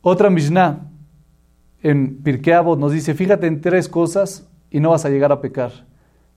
Otra 0.00 0.30
Mishnah 0.30 0.90
en 1.82 2.22
Pirkei 2.22 2.62
nos 2.78 2.92
dice, 2.92 3.14
fíjate 3.14 3.46
en 3.46 3.60
tres 3.60 3.88
cosas 3.88 4.48
y 4.70 4.80
no 4.80 4.90
vas 4.90 5.04
a 5.04 5.10
llegar 5.10 5.32
a 5.32 5.40
pecar. 5.40 5.70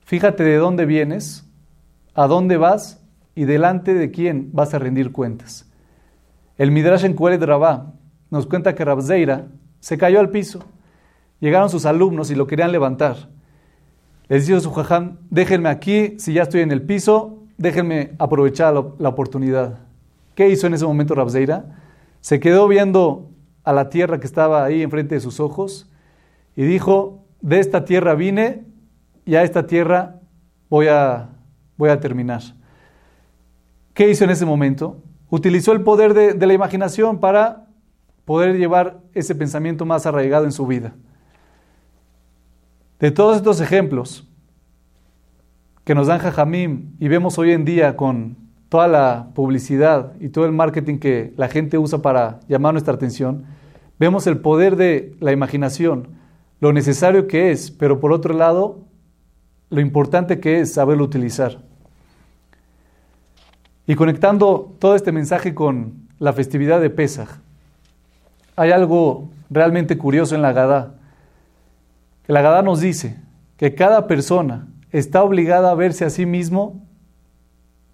Fíjate 0.00 0.42
de 0.42 0.56
dónde 0.56 0.86
vienes, 0.86 1.46
a 2.14 2.26
dónde 2.26 2.56
vas 2.56 3.04
y 3.34 3.44
delante 3.44 3.94
de 3.94 4.10
quién 4.10 4.50
vas 4.52 4.74
a 4.74 4.78
rendir 4.78 5.12
cuentas. 5.12 5.70
El 6.56 6.70
Midrash 6.70 7.04
en 7.04 7.14
Kuelet 7.14 7.42
Rabá 7.42 7.94
nos 8.30 8.46
cuenta 8.46 8.74
que 8.74 8.84
Rabzeira 8.84 9.48
se 9.80 9.96
cayó 9.96 10.18
al 10.20 10.30
piso. 10.30 10.64
Llegaron 11.40 11.70
sus 11.70 11.86
alumnos 11.86 12.30
y 12.30 12.34
lo 12.34 12.46
querían 12.46 12.72
levantar. 12.72 13.28
Les 14.28 14.46
dijo 14.46 14.60
su 14.60 14.72
jajam, 14.72 15.18
déjenme 15.30 15.68
aquí, 15.68 16.18
si 16.18 16.32
ya 16.32 16.42
estoy 16.42 16.62
en 16.62 16.72
el 16.72 16.82
piso, 16.82 17.37
déjenme 17.58 18.12
aprovechar 18.18 18.72
la, 18.72 19.08
oportunidad. 19.08 19.80
¿Qué 20.34 20.48
hizo 20.48 20.66
en 20.66 20.74
ese 20.74 20.86
momento 20.86 21.14
Rabzeira? 21.14 21.76
Se 22.20 22.40
quedó 22.40 22.66
viendo 22.68 23.30
a 23.64 23.72
la 23.72 23.90
tierra 23.90 24.18
que 24.18 24.26
estaba 24.26 24.64
ahí 24.64 24.82
enfrente 24.82 25.16
de 25.16 25.20
sus 25.20 25.40
ojos 25.40 25.90
y 26.56 26.62
dijo, 26.62 27.24
de 27.40 27.58
esta 27.58 27.84
tierra 27.84 28.14
vine 28.14 28.64
y 29.26 29.34
a 29.34 29.42
esta 29.42 29.66
tierra 29.66 30.20
voy 30.70 30.86
a, 30.86 31.30
voy 31.76 31.90
a 31.90 32.00
terminar. 32.00 32.42
¿Qué 33.92 34.08
hizo 34.08 34.24
en 34.24 34.30
ese 34.30 34.46
momento? 34.46 35.02
Utilizó 35.28 35.72
el 35.72 35.82
poder 35.82 36.14
de, 36.14 36.34
de 36.34 36.46
la 36.46 36.54
imaginación 36.54 37.18
para 37.18 37.66
poder 38.24 38.56
llevar 38.56 39.00
ese 39.14 39.34
pensamiento 39.34 39.84
más 39.84 40.06
arraigado 40.06 40.44
en 40.44 40.52
su 40.52 40.66
vida. 40.66 40.94
De 43.00 43.10
todos 43.10 43.36
estos 43.36 43.60
ejemplos 43.60 44.27
que 45.88 45.94
nos 45.94 46.08
dan 46.08 46.18
Jajamim 46.18 46.90
y 47.00 47.08
vemos 47.08 47.38
hoy 47.38 47.52
en 47.52 47.64
día 47.64 47.96
con 47.96 48.36
toda 48.68 48.88
la 48.88 49.30
publicidad 49.34 50.12
y 50.20 50.28
todo 50.28 50.44
el 50.44 50.52
marketing 50.52 50.98
que 50.98 51.32
la 51.38 51.48
gente 51.48 51.78
usa 51.78 52.02
para 52.02 52.40
llamar 52.46 52.74
nuestra 52.74 52.92
atención, 52.92 53.46
vemos 53.98 54.26
el 54.26 54.36
poder 54.36 54.76
de 54.76 55.16
la 55.18 55.32
imaginación, 55.32 56.08
lo 56.60 56.74
necesario 56.74 57.26
que 57.26 57.52
es, 57.52 57.70
pero 57.70 58.00
por 58.00 58.12
otro 58.12 58.34
lado, 58.34 58.80
lo 59.70 59.80
importante 59.80 60.40
que 60.40 60.60
es 60.60 60.74
saberlo 60.74 61.04
utilizar. 61.04 61.62
Y 63.86 63.94
conectando 63.94 64.76
todo 64.78 64.94
este 64.94 65.10
mensaje 65.10 65.54
con 65.54 66.06
la 66.18 66.34
festividad 66.34 66.82
de 66.82 66.90
Pesach, 66.90 67.30
hay 68.56 68.72
algo 68.72 69.30
realmente 69.48 69.96
curioso 69.96 70.34
en 70.34 70.42
la 70.42 70.52
Gadá. 70.52 70.96
La 72.26 72.42
Gadá 72.42 72.60
nos 72.60 72.80
dice 72.80 73.18
que 73.56 73.74
cada 73.74 74.06
persona 74.06 74.68
está 74.92 75.22
obligada 75.22 75.70
a 75.70 75.74
verse 75.74 76.04
a 76.04 76.10
sí 76.10 76.26
mismo 76.26 76.84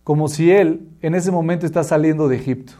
como 0.02 0.28
si 0.28 0.50
él 0.50 0.88
en 1.00 1.14
ese 1.14 1.30
momento 1.30 1.66
está 1.66 1.82
saliendo 1.82 2.28
de 2.28 2.36
Egipto. 2.36 2.74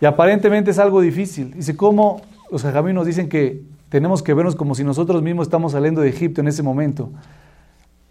Y 0.00 0.06
aparentemente 0.06 0.70
es 0.70 0.78
algo 0.78 1.00
difícil. 1.00 1.54
Dice, 1.54 1.76
¿cómo 1.76 2.22
los 2.50 2.62
jajamí 2.62 2.92
nos 2.92 3.06
dicen 3.06 3.28
que 3.28 3.62
tenemos 3.88 4.22
que 4.22 4.34
vernos 4.34 4.56
como 4.56 4.74
si 4.74 4.84
nosotros 4.84 5.22
mismos 5.22 5.46
estamos 5.46 5.72
saliendo 5.72 6.00
de 6.00 6.08
Egipto 6.08 6.40
en 6.40 6.48
ese 6.48 6.62
momento? 6.62 7.10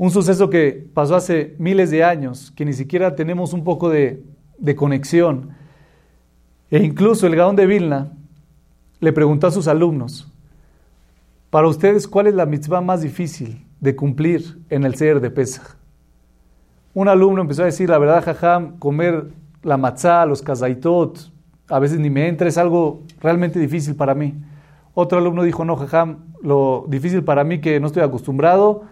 un 0.02 0.10
suceso 0.10 0.50
que 0.50 0.90
pasó 0.96 1.16
hace 1.16 1.56
miles 1.60 1.92
de 1.92 2.04
años, 2.04 2.50
que 2.56 2.66
ni 2.66 2.74
siquiera 2.74 3.16
tenemos 3.16 3.54
un 3.54 3.64
poco 3.64 3.88
de, 3.88 4.24
conexión. 4.76 5.52
E 6.72 6.80
incluso 6.80 7.28
el 7.28 7.36
Gaón 7.36 7.56
de 7.56 7.68
Vilna 7.68 8.12
le 9.00 9.14
preguntó 9.14 9.46
a 9.46 9.52
sus 9.52 9.68
alumnos, 9.68 10.28
para 11.52 11.68
ustedes, 11.68 12.08
¿cuál 12.08 12.26
es 12.26 12.34
la 12.34 12.48
mitzvah 12.48 12.82
más 12.82 13.04
difícil 13.04 13.64
de 13.82 13.96
cumplir 13.96 14.60
en 14.70 14.86
el 14.86 14.96
ser 14.96 15.20
de 15.20 15.30
Pesach? 15.30 15.76
Un 16.94 17.10
alumno 17.10 17.42
empezó 17.42 17.64
a 17.64 17.66
decir, 17.66 17.90
la 17.90 17.98
verdad, 17.98 18.24
jajam, 18.24 18.78
comer 18.80 19.28
la 19.64 19.78
matzah, 19.78 20.26
los 20.26 20.42
kazaitot, 20.42 21.32
a 21.68 21.80
veces 21.80 22.00
ni 22.00 22.10
me 22.10 22.28
entra, 22.28 22.48
es 22.48 22.58
algo 22.58 23.02
realmente 23.20 23.60
difícil 23.60 23.96
para 23.96 24.16
mí. 24.16 24.36
Otro 24.94 25.20
alumno 25.20 25.44
dijo, 25.44 25.66
no, 25.66 25.76
jajam, 25.76 26.20
lo 26.42 26.86
difícil 26.88 27.24
para 27.24 27.44
mí 27.44 27.60
que 27.60 27.80
no 27.80 27.88
estoy 27.88 28.04
acostumbrado 28.04 28.84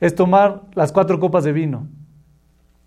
es 0.00 0.14
tomar 0.14 0.62
las 0.74 0.92
cuatro 0.92 1.20
copas 1.20 1.44
de 1.44 1.52
vino. 1.52 1.86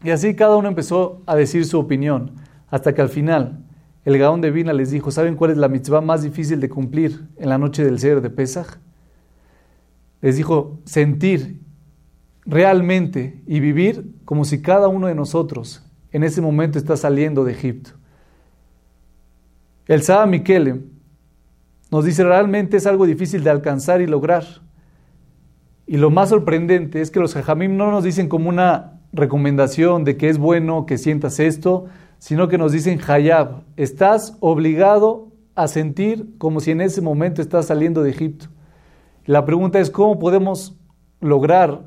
Y 0.03 0.11
así 0.11 0.35
cada 0.35 0.55
uno 0.55 0.67
empezó 0.67 1.21
a 1.25 1.35
decir 1.35 1.65
su 1.65 1.79
opinión, 1.79 2.31
hasta 2.69 2.93
que 2.93 3.01
al 3.01 3.09
final 3.09 3.63
el 4.03 4.17
Gaón 4.17 4.39
de 4.39 4.51
Vina 4.51 4.71
les 4.71 4.91
dijo, 4.91 5.11
¿saben 5.11 5.35
cuál 5.35 5.51
es 5.51 5.57
la 5.57 5.67
mitzvah 5.67 6.01
más 6.01 6.21
difícil 6.21 6.59
de 6.59 6.69
cumplir 6.69 7.25
en 7.37 7.49
la 7.49 7.57
noche 7.57 7.83
del 7.83 7.99
ser 7.99 8.21
de 8.21 8.29
Pesach? 8.29 8.77
Les 10.21 10.37
dijo, 10.37 10.79
sentir 10.85 11.59
realmente 12.45 13.41
y 13.47 13.59
vivir 13.59 14.11
como 14.25 14.45
si 14.45 14.61
cada 14.61 14.87
uno 14.87 15.07
de 15.07 15.15
nosotros 15.15 15.83
en 16.11 16.23
ese 16.23 16.41
momento 16.41 16.77
está 16.77 16.95
saliendo 16.95 17.43
de 17.43 17.53
Egipto. 17.53 17.91
El 19.87 20.01
Saba 20.01 20.25
Miquele 20.25 20.81
nos 21.91 22.05
dice 22.05 22.23
realmente 22.23 22.77
es 22.77 22.87
algo 22.87 23.05
difícil 23.05 23.43
de 23.43 23.49
alcanzar 23.49 24.01
y 24.01 24.07
lograr. 24.07 24.45
Y 25.87 25.97
lo 25.97 26.09
más 26.09 26.29
sorprendente 26.29 27.01
es 27.01 27.11
que 27.11 27.19
los 27.19 27.33
jajamim 27.33 27.77
no 27.77 27.91
nos 27.91 28.03
dicen 28.03 28.27
como 28.27 28.49
una 28.49 29.01
recomendación 29.13 30.03
de 30.03 30.17
que 30.17 30.29
es 30.29 30.37
bueno 30.37 30.85
que 30.85 30.97
sientas 30.97 31.39
esto, 31.39 31.85
sino 32.17 32.47
que 32.47 32.57
nos 32.57 32.71
dicen 32.71 32.99
Hayab, 33.07 33.63
estás 33.77 34.37
obligado 34.39 35.31
a 35.53 35.67
sentir 35.67 36.37
como 36.37 36.59
si 36.59 36.71
en 36.71 36.81
ese 36.81 37.01
momento 37.01 37.41
estás 37.41 37.67
saliendo 37.67 38.01
de 38.01 38.09
Egipto. 38.09 38.47
La 39.25 39.45
pregunta 39.45 39.79
es 39.79 39.89
cómo 39.89 40.19
podemos 40.19 40.75
lograr 41.19 41.81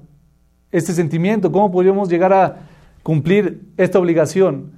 este 0.73 0.93
sentimiento, 0.93 1.53
cómo 1.53 1.71
podemos 1.71 2.09
llegar 2.09 2.33
a 2.33 2.57
cumplir 3.03 3.73
esta 3.77 3.99
obligación 3.99 4.73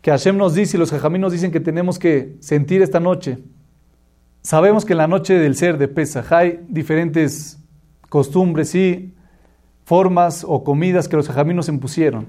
que 0.00 0.10
Hashem 0.10 0.36
nos 0.36 0.54
dice 0.54 0.76
y 0.76 0.80
los 0.80 0.90
jajamim 0.90 1.20
nos 1.20 1.32
dicen 1.32 1.50
que 1.50 1.60
tenemos 1.60 1.98
que 1.98 2.36
sentir 2.40 2.80
esta 2.80 3.00
noche. 3.00 3.38
Sabemos 4.40 4.84
que 4.84 4.92
en 4.92 4.98
la 4.98 5.08
noche 5.08 5.34
del 5.34 5.56
ser 5.56 5.78
de 5.78 5.88
Pesach 5.88 6.32
hay 6.32 6.64
diferentes 6.68 7.58
costumbres 8.08 8.74
y 8.74 9.12
formas 9.84 10.44
o 10.46 10.62
comidas 10.62 11.08
que 11.08 11.16
los 11.16 11.26
jajamim 11.26 11.56
nos 11.56 11.68
impusieron, 11.68 12.28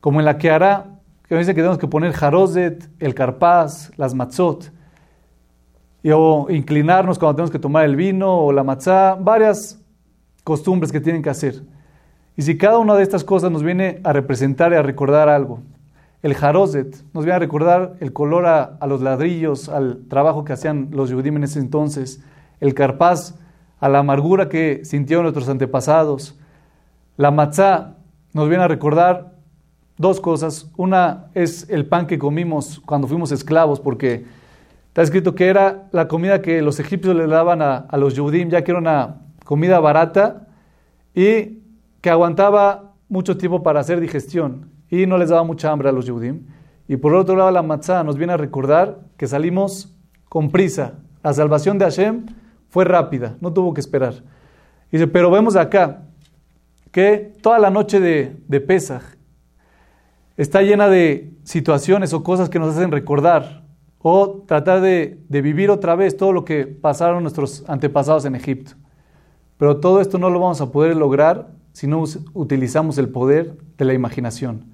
como 0.00 0.20
en 0.20 0.26
la 0.26 0.38
que 0.38 0.50
hará, 0.50 1.00
que 1.26 1.34
nos 1.34 1.40
dice 1.40 1.54
que 1.54 1.62
tenemos 1.62 1.78
que 1.78 1.88
poner 1.88 2.12
jarozet, 2.12 2.88
el 2.98 3.14
carpaz, 3.14 3.90
las 3.96 4.14
matzot, 4.14 4.70
y, 6.02 6.10
o 6.10 6.46
inclinarnos 6.50 7.18
cuando 7.18 7.36
tenemos 7.36 7.50
que 7.50 7.58
tomar 7.58 7.84
el 7.84 7.96
vino 7.96 8.38
o 8.38 8.52
la 8.52 8.64
matzá, 8.64 9.14
varias 9.14 9.80
costumbres 10.44 10.92
que 10.92 11.00
tienen 11.00 11.22
que 11.22 11.30
hacer. 11.30 11.62
Y 12.36 12.42
si 12.42 12.56
cada 12.56 12.78
una 12.78 12.94
de 12.94 13.02
estas 13.02 13.24
cosas 13.24 13.50
nos 13.50 13.62
viene 13.62 14.00
a 14.04 14.12
representar 14.12 14.72
y 14.72 14.76
a 14.76 14.82
recordar 14.82 15.28
algo, 15.28 15.60
el 16.22 16.34
jarozet 16.34 16.96
nos 17.12 17.24
viene 17.24 17.36
a 17.36 17.38
recordar 17.38 17.94
el 18.00 18.12
color 18.12 18.46
a, 18.46 18.78
los 18.86 19.00
ladrillos, 19.02 19.68
al 19.68 20.06
trabajo 20.08 20.44
que 20.44 20.52
hacían 20.52 20.88
los 20.92 21.10
yudim 21.10 21.36
en 21.36 21.44
ese 21.44 21.60
entonces, 21.60 22.20
el 22.60 22.74
carpaz 22.74 23.34
a 23.80 23.88
la 23.88 24.00
amargura 24.00 24.48
que 24.48 24.84
sintieron 24.84 25.24
nuestros 25.24 25.48
antepasados. 25.48 26.36
La 27.16 27.30
matzá 27.30 27.96
nos 28.32 28.48
viene 28.48 28.64
a 28.64 28.68
recordar 28.68 29.34
dos 29.96 30.20
cosas. 30.20 30.70
Una 30.76 31.26
es 31.34 31.68
el 31.70 31.86
pan 31.86 32.06
que 32.06 32.18
comimos 32.18 32.80
cuando 32.84 33.06
fuimos 33.06 33.30
esclavos, 33.30 33.78
porque 33.80 34.26
está 34.98 35.04
escrito 35.04 35.36
que 35.36 35.46
era 35.46 35.86
la 35.92 36.08
comida 36.08 36.42
que 36.42 36.60
los 36.60 36.80
egipcios 36.80 37.14
le 37.14 37.28
daban 37.28 37.62
a, 37.62 37.86
los 37.98 38.14
yudim, 38.14 38.48
ya 38.48 38.64
que 38.64 38.72
era 38.72 38.80
una 38.80 39.20
comida 39.44 39.78
barata 39.78 40.48
y 41.14 41.60
que 42.00 42.10
aguantaba 42.10 42.94
mucho 43.08 43.36
tiempo 43.36 43.62
para 43.62 43.78
hacer 43.78 44.00
digestión 44.00 44.72
y 44.90 45.06
no 45.06 45.16
les 45.16 45.28
daba 45.28 45.44
mucha 45.44 45.70
hambre 45.70 45.88
a 45.88 45.92
los 45.92 46.06
yudim. 46.06 46.48
Y 46.88 46.96
por 46.96 47.14
otro 47.14 47.36
lado, 47.36 47.52
la 47.52 47.62
matzá 47.62 48.02
nos 48.02 48.16
viene 48.16 48.32
a 48.32 48.36
recordar 48.36 48.98
que 49.16 49.28
salimos 49.28 49.96
con 50.28 50.50
prisa. 50.50 50.94
La 51.22 51.32
salvación 51.32 51.78
de 51.78 51.84
Hashem 51.84 52.26
fue 52.68 52.84
rápida, 52.84 53.36
no 53.40 53.52
tuvo 53.52 53.74
que 53.74 53.80
esperar. 53.80 54.14
Dice, 54.90 55.06
pero 55.06 55.30
vemos 55.30 55.54
acá 55.54 56.02
que 56.90 57.34
toda 57.40 57.60
la 57.60 57.70
noche 57.70 58.00
de, 58.00 58.34
de 58.48 59.04
está 60.36 60.62
llena 60.62 60.88
de 60.88 61.30
situaciones 61.44 62.12
o 62.12 62.24
cosas 62.24 62.48
que 62.48 62.58
nos 62.58 62.74
hacen 62.74 62.90
recordar 62.90 63.67
o 64.10 64.42
tratar 64.46 64.80
de, 64.80 65.18
vivir 65.28 65.70
otra 65.70 65.94
vez 65.94 66.16
todo 66.16 66.32
lo 66.32 66.46
que 66.46 66.66
pasaron 66.66 67.22
nuestros 67.22 67.62
antepasados 67.68 68.24
en 68.24 68.36
Egipto. 68.36 68.72
Pero 69.58 69.80
todo 69.80 70.00
esto 70.00 70.16
no 70.16 70.30
lo 70.30 70.40
vamos 70.40 70.62
a 70.62 70.72
poder 70.72 70.96
lograr 70.96 71.50
si 71.72 71.86
no 71.86 72.02
utilizamos 72.32 72.96
el 72.96 73.10
poder 73.10 73.58
de 73.76 73.84
la 73.84 73.92
imaginación. 73.92 74.64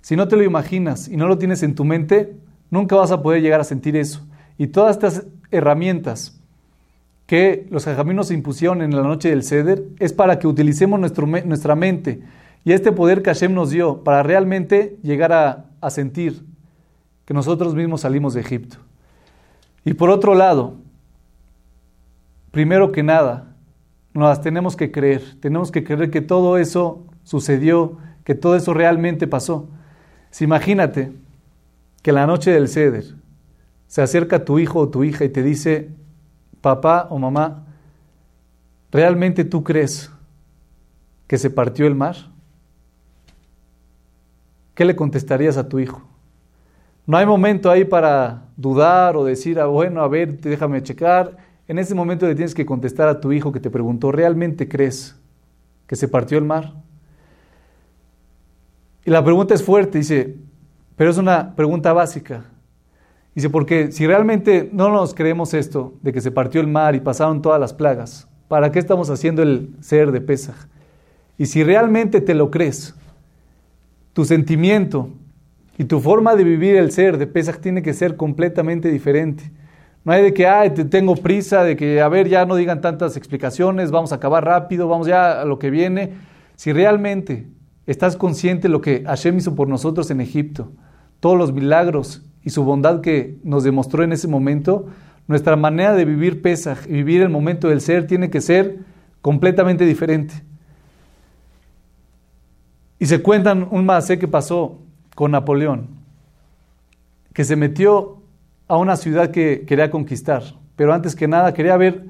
Si 0.00 0.16
no 0.16 0.26
te 0.26 0.34
lo 0.34 0.42
imaginas 0.42 1.06
y 1.06 1.16
no 1.16 1.28
lo 1.28 1.38
tienes 1.38 1.62
en 1.62 1.76
tu 1.76 1.84
mente, 1.84 2.36
nunca 2.68 2.96
vas 2.96 3.12
a 3.12 3.22
poder 3.22 3.42
llegar 3.42 3.60
a 3.60 3.64
sentir 3.64 3.94
eso. 3.94 4.26
Y 4.58 4.66
todas 4.66 4.96
estas 4.96 5.24
herramientas 5.52 6.40
que 7.26 7.68
los 7.70 7.84
jajaminos 7.84 8.32
impusieron 8.32 8.82
en 8.82 8.96
la 8.96 9.02
noche 9.02 9.30
del 9.30 9.44
ceder 9.44 9.84
es 10.00 10.12
para 10.12 10.40
que 10.40 10.48
utilicemos 10.48 10.98
nuestra 10.98 11.76
mente 11.76 12.22
y 12.64 12.72
este 12.72 12.90
poder 12.90 13.22
que 13.22 13.30
Hashem 13.30 13.54
nos 13.54 13.70
dio 13.70 14.02
para 14.02 14.24
realmente 14.24 14.98
llegar 15.04 15.32
a 15.32 15.90
sentir 15.90 16.53
que 17.24 17.34
nosotros 17.34 17.74
mismos 17.74 18.02
salimos 18.02 18.34
de 18.34 18.40
Egipto. 18.40 18.78
Y 19.84 19.94
por 19.94 20.10
otro 20.10 20.34
lado, 20.34 20.74
primero 22.50 22.92
que 22.92 23.02
nada, 23.02 23.54
nos 24.12 24.28
las 24.28 24.40
tenemos 24.40 24.76
que 24.76 24.92
creer, 24.92 25.22
tenemos 25.40 25.70
que 25.70 25.84
creer 25.84 26.10
que 26.10 26.20
todo 26.20 26.56
eso 26.56 27.04
sucedió, 27.24 27.98
que 28.24 28.34
todo 28.34 28.56
eso 28.56 28.72
realmente 28.72 29.26
pasó. 29.26 29.68
Si 30.30 30.44
imagínate 30.44 31.12
que 32.02 32.12
la 32.12 32.26
noche 32.26 32.50
del 32.50 32.68
ceder 32.68 33.04
se 33.86 34.02
acerca 34.02 34.44
tu 34.44 34.58
hijo 34.58 34.80
o 34.80 34.88
tu 34.88 35.04
hija 35.04 35.24
y 35.24 35.28
te 35.28 35.42
dice, 35.42 35.90
papá 36.60 37.08
o 37.10 37.18
mamá, 37.18 37.64
¿realmente 38.90 39.44
tú 39.44 39.64
crees 39.64 40.10
que 41.26 41.38
se 41.38 41.50
partió 41.50 41.86
el 41.86 41.94
mar? 41.94 42.16
¿Qué 44.74 44.84
le 44.84 44.96
contestarías 44.96 45.56
a 45.56 45.68
tu 45.68 45.78
hijo? 45.78 46.02
No 47.06 47.16
hay 47.16 47.26
momento 47.26 47.70
ahí 47.70 47.84
para 47.84 48.44
dudar 48.56 49.16
o 49.16 49.24
decir, 49.24 49.60
ah, 49.60 49.66
bueno, 49.66 50.00
a 50.02 50.08
ver, 50.08 50.40
déjame 50.40 50.82
checar. 50.82 51.36
En 51.68 51.78
ese 51.78 51.94
momento 51.94 52.26
le 52.26 52.34
tienes 52.34 52.54
que 52.54 52.64
contestar 52.64 53.08
a 53.08 53.20
tu 53.20 53.32
hijo 53.32 53.52
que 53.52 53.60
te 53.60 53.70
preguntó, 53.70 54.10
¿realmente 54.10 54.68
crees 54.68 55.16
que 55.86 55.96
se 55.96 56.08
partió 56.08 56.38
el 56.38 56.44
mar? 56.44 56.72
Y 59.04 59.10
la 59.10 59.22
pregunta 59.22 59.52
es 59.52 59.62
fuerte, 59.62 59.98
dice, 59.98 60.36
pero 60.96 61.10
es 61.10 61.18
una 61.18 61.54
pregunta 61.54 61.92
básica. 61.92 62.44
Dice, 63.34 63.50
porque 63.50 63.92
si 63.92 64.06
realmente 64.06 64.70
no 64.72 64.90
nos 64.90 65.12
creemos 65.12 65.52
esto, 65.52 65.94
de 66.02 66.12
que 66.12 66.22
se 66.22 66.30
partió 66.30 66.60
el 66.60 66.68
mar 66.68 66.94
y 66.94 67.00
pasaron 67.00 67.42
todas 67.42 67.60
las 67.60 67.74
plagas, 67.74 68.28
¿para 68.48 68.72
qué 68.72 68.78
estamos 68.78 69.10
haciendo 69.10 69.42
el 69.42 69.74
ser 69.80 70.10
de 70.10 70.20
Pesaj? 70.22 70.56
Y 71.36 71.46
si 71.46 71.64
realmente 71.64 72.20
te 72.20 72.34
lo 72.34 72.50
crees, 72.50 72.94
tu 74.12 74.24
sentimiento 74.24 75.10
y 75.76 75.84
tu 75.84 76.00
forma 76.00 76.36
de 76.36 76.44
vivir 76.44 76.76
el 76.76 76.92
ser 76.92 77.18
de 77.18 77.26
Pesaj 77.26 77.58
tiene 77.58 77.82
que 77.82 77.94
ser 77.94 78.16
completamente 78.16 78.90
diferente. 78.90 79.50
No 80.04 80.12
hay 80.12 80.22
de 80.22 80.34
que, 80.34 80.46
ay, 80.46 80.70
tengo 80.70 81.16
prisa, 81.16 81.64
de 81.64 81.76
que, 81.76 82.00
a 82.00 82.08
ver, 82.08 82.28
ya 82.28 82.44
no 82.44 82.56
digan 82.56 82.80
tantas 82.80 83.16
explicaciones, 83.16 83.90
vamos 83.90 84.12
a 84.12 84.16
acabar 84.16 84.44
rápido, 84.44 84.86
vamos 84.86 85.06
ya 85.06 85.40
a 85.40 85.44
lo 85.44 85.58
que 85.58 85.70
viene. 85.70 86.12
Si 86.56 86.72
realmente 86.72 87.48
estás 87.86 88.16
consciente 88.16 88.62
de 88.62 88.68
lo 88.68 88.80
que 88.80 89.02
Hashem 89.04 89.38
hizo 89.38 89.54
por 89.54 89.68
nosotros 89.68 90.10
en 90.10 90.20
Egipto, 90.20 90.72
todos 91.20 91.38
los 91.38 91.52
milagros 91.52 92.22
y 92.42 92.50
su 92.50 92.64
bondad 92.64 93.00
que 93.00 93.38
nos 93.42 93.64
demostró 93.64 94.04
en 94.04 94.12
ese 94.12 94.28
momento, 94.28 94.86
nuestra 95.26 95.56
manera 95.56 95.94
de 95.94 96.04
vivir 96.04 96.42
Pesaj 96.42 96.86
y 96.86 96.92
vivir 96.92 97.22
el 97.22 97.30
momento 97.30 97.68
del 97.68 97.80
ser 97.80 98.06
tiene 98.06 98.28
que 98.28 98.42
ser 98.42 98.78
completamente 99.22 99.86
diferente. 99.86 100.34
Y 102.98 103.06
se 103.06 103.22
cuentan 103.22 103.66
un 103.70 103.86
más 103.86 104.06
que 104.06 104.28
pasó 104.28 104.83
con 105.14 105.30
Napoleón, 105.30 105.88
que 107.32 107.44
se 107.44 107.56
metió 107.56 108.22
a 108.68 108.76
una 108.76 108.96
ciudad 108.96 109.30
que 109.30 109.64
quería 109.66 109.90
conquistar, 109.90 110.42
pero 110.76 110.92
antes 110.92 111.14
que 111.14 111.28
nada 111.28 111.54
quería 111.54 111.76
ver 111.76 112.06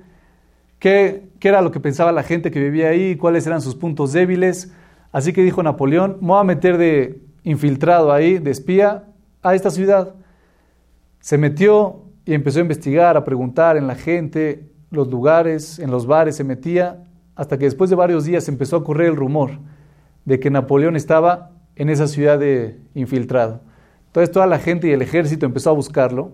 qué, 0.79 1.29
qué 1.39 1.49
era 1.49 1.63
lo 1.63 1.71
que 1.71 1.81
pensaba 1.81 2.13
la 2.13 2.23
gente 2.23 2.51
que 2.51 2.61
vivía 2.61 2.89
ahí, 2.89 3.17
cuáles 3.17 3.47
eran 3.47 3.61
sus 3.61 3.75
puntos 3.75 4.13
débiles. 4.13 4.73
Así 5.13 5.33
que 5.33 5.43
dijo 5.43 5.63
Napoleón, 5.63 6.19
me 6.21 6.29
voy 6.29 6.41
a 6.41 6.45
meter 6.45 6.79
de 6.79 7.21
infiltrado 7.43 8.13
ahí, 8.13 8.39
de 8.39 8.51
espía, 8.51 9.05
a 9.43 9.55
esta 9.55 9.71
ciudad. 9.71 10.15
Se 11.21 11.39
metió 11.39 12.05
y 12.25 12.35
empezó 12.35 12.59
a 12.59 12.63
investigar, 12.63 13.17
a 13.17 13.25
preguntar 13.25 13.77
en 13.77 13.87
la 13.87 13.95
gente, 13.95 14.71
los 14.91 15.09
lugares, 15.09 15.79
en 15.79 15.91
los 15.91 16.07
bares, 16.07 16.37
se 16.37 16.45
metía, 16.45 17.05
hasta 17.37 17.59
que 17.59 17.65
después 17.65 17.91
de 17.91 17.97
varios 17.97 18.25
días 18.25 18.49
empezó 18.49 18.77
a 18.77 18.85
correr 18.85 19.09
el 19.09 19.17
rumor 19.17 19.51
de 20.25 20.41
que 20.41 20.51
Napoleón 20.51 20.97
estaba 20.97 21.51
en 21.77 21.89
esa 21.89 22.07
ciudad 22.07 22.39
de 22.39 22.79
infiltrado. 22.95 23.61
Entonces 24.07 24.31
toda 24.31 24.47
la 24.47 24.59
gente 24.59 24.89
y 24.89 24.93
el 24.93 25.03
ejército 25.03 25.47
empezó 25.47 25.71
a 25.71 25.73
buscarlo. 25.73 26.33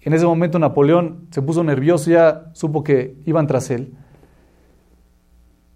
En 0.00 0.12
ese 0.12 0.26
momento 0.26 0.58
Napoleón 0.58 1.28
se 1.30 1.42
puso 1.42 1.62
nervioso, 1.64 2.10
ya 2.10 2.50
supo 2.52 2.82
que 2.82 3.14
iban 3.24 3.46
tras 3.46 3.70
él. 3.70 3.94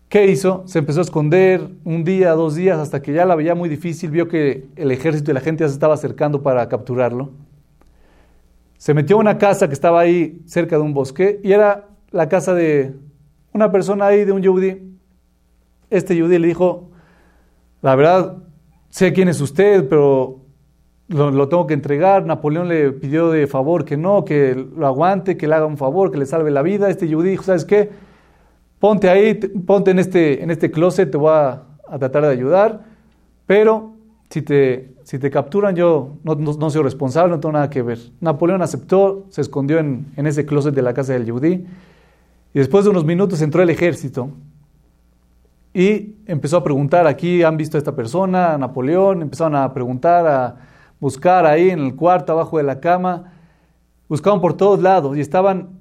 ¿Qué 0.08 0.26
hizo? 0.26 0.62
Se 0.66 0.78
empezó 0.78 1.00
a 1.00 1.02
esconder 1.02 1.68
un 1.84 2.04
día, 2.04 2.32
dos 2.32 2.54
días, 2.54 2.78
hasta 2.78 3.02
que 3.02 3.12
ya 3.12 3.24
la 3.24 3.34
veía 3.34 3.54
muy 3.54 3.68
difícil, 3.68 4.10
vio 4.10 4.28
que 4.28 4.66
el 4.76 4.90
ejército 4.90 5.30
y 5.30 5.34
la 5.34 5.40
gente 5.40 5.64
ya 5.64 5.68
se 5.68 5.74
estaba 5.74 5.94
acercando 5.94 6.42
para 6.42 6.68
capturarlo 6.68 7.32
se 8.78 8.94
metió 8.94 9.16
a 9.16 9.20
una 9.20 9.38
casa 9.38 9.68
que 9.68 9.74
estaba 9.74 10.00
ahí 10.00 10.40
cerca 10.46 10.76
de 10.76 10.82
un 10.82 10.94
bosque 10.94 11.40
y 11.42 11.52
era 11.52 11.88
la 12.10 12.28
casa 12.28 12.54
de 12.54 12.94
una 13.52 13.72
persona 13.72 14.06
ahí, 14.06 14.24
de 14.24 14.32
un 14.32 14.42
yudí. 14.42 14.96
Este 15.90 16.16
yudí 16.16 16.38
le 16.38 16.46
dijo, 16.46 16.90
la 17.80 17.96
verdad, 17.96 18.36
sé 18.88 19.12
quién 19.12 19.28
es 19.28 19.40
usted, 19.40 19.88
pero 19.88 20.40
lo, 21.08 21.48
tengo 21.48 21.66
que 21.66 21.74
entregar. 21.74 22.24
Napoleón 22.24 22.68
le 22.68 22.92
pidió 22.92 23.30
de 23.30 23.46
favor 23.46 23.84
que 23.84 23.96
no, 23.96 24.24
que 24.24 24.54
lo 24.54 24.86
aguante, 24.86 25.36
que 25.36 25.46
le 25.46 25.54
haga 25.54 25.66
un 25.66 25.76
favor, 25.76 26.10
que 26.10 26.18
le 26.18 26.26
salve 26.26 26.50
la 26.50 26.62
vida. 26.62 26.90
Este 26.90 27.08
yudí 27.08 27.30
dijo, 27.30 27.42
¿sabes 27.44 27.64
qué? 27.64 27.90
Ponte 28.78 29.08
ahí, 29.08 29.34
ponte 29.34 29.90
en 29.90 29.98
este, 29.98 30.42
en 30.42 30.50
este 30.50 30.70
closet, 30.70 31.10
te 31.10 31.16
voy 31.16 31.30
a, 31.32 31.62
a 31.88 31.98
tratar 31.98 32.22
de 32.22 32.28
ayudar, 32.28 32.84
pero 33.46 33.92
si 34.28 34.42
te 34.42 34.96
si 35.06 35.20
te 35.20 35.30
capturan 35.30 35.76
yo 35.76 36.16
no, 36.24 36.68
soy 36.68 36.82
responsable, 36.82 37.30
no 37.30 37.38
tengo 37.38 37.52
nada 37.52 37.70
que 37.70 37.80
ver. 37.80 38.00
Napoleón 38.20 38.60
aceptó, 38.60 39.26
se 39.28 39.40
escondió 39.40 39.78
en, 39.78 40.06
ese 40.16 40.44
closet 40.44 40.74
de 40.74 40.82
la 40.82 40.94
casa 40.94 41.12
del 41.12 41.26
Yudí 41.26 41.64
y 42.52 42.58
después 42.58 42.84
de 42.84 42.90
unos 42.90 43.04
minutos 43.04 43.40
entró 43.40 43.62
el 43.62 43.70
ejército 43.70 44.30
y 45.78 46.16
empezó 46.24 46.56
a 46.56 46.64
preguntar, 46.64 47.06
aquí 47.06 47.42
han 47.42 47.58
visto 47.58 47.76
a 47.76 47.78
esta 47.78 47.94
persona, 47.94 48.54
a 48.54 48.56
Napoleón, 48.56 49.20
empezaron 49.20 49.56
a 49.56 49.74
preguntar, 49.74 50.26
a 50.26 50.56
buscar 50.98 51.44
ahí 51.44 51.68
en 51.68 51.80
el 51.80 51.94
cuarto, 51.94 52.32
abajo 52.32 52.56
de 52.56 52.62
la 52.62 52.80
cama, 52.80 53.34
buscaban 54.08 54.40
por 54.40 54.54
todos 54.54 54.80
lados 54.80 55.14
y 55.18 55.20
estaban 55.20 55.80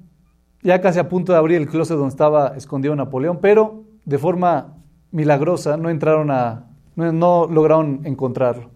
ya 0.60 0.82
casi 0.82 0.98
a 0.98 1.08
punto 1.08 1.32
de 1.32 1.38
abrir 1.38 1.56
el 1.56 1.66
closet 1.66 1.96
donde 1.96 2.10
estaba 2.10 2.48
escondido 2.58 2.94
Napoleón, 2.94 3.38
pero 3.40 3.84
de 4.04 4.18
forma 4.18 4.74
milagrosa 5.12 5.78
no 5.78 5.88
entraron 5.88 6.30
a, 6.30 6.66
no, 6.94 7.46
lograron 7.50 8.02
encontrarlo. 8.04 8.68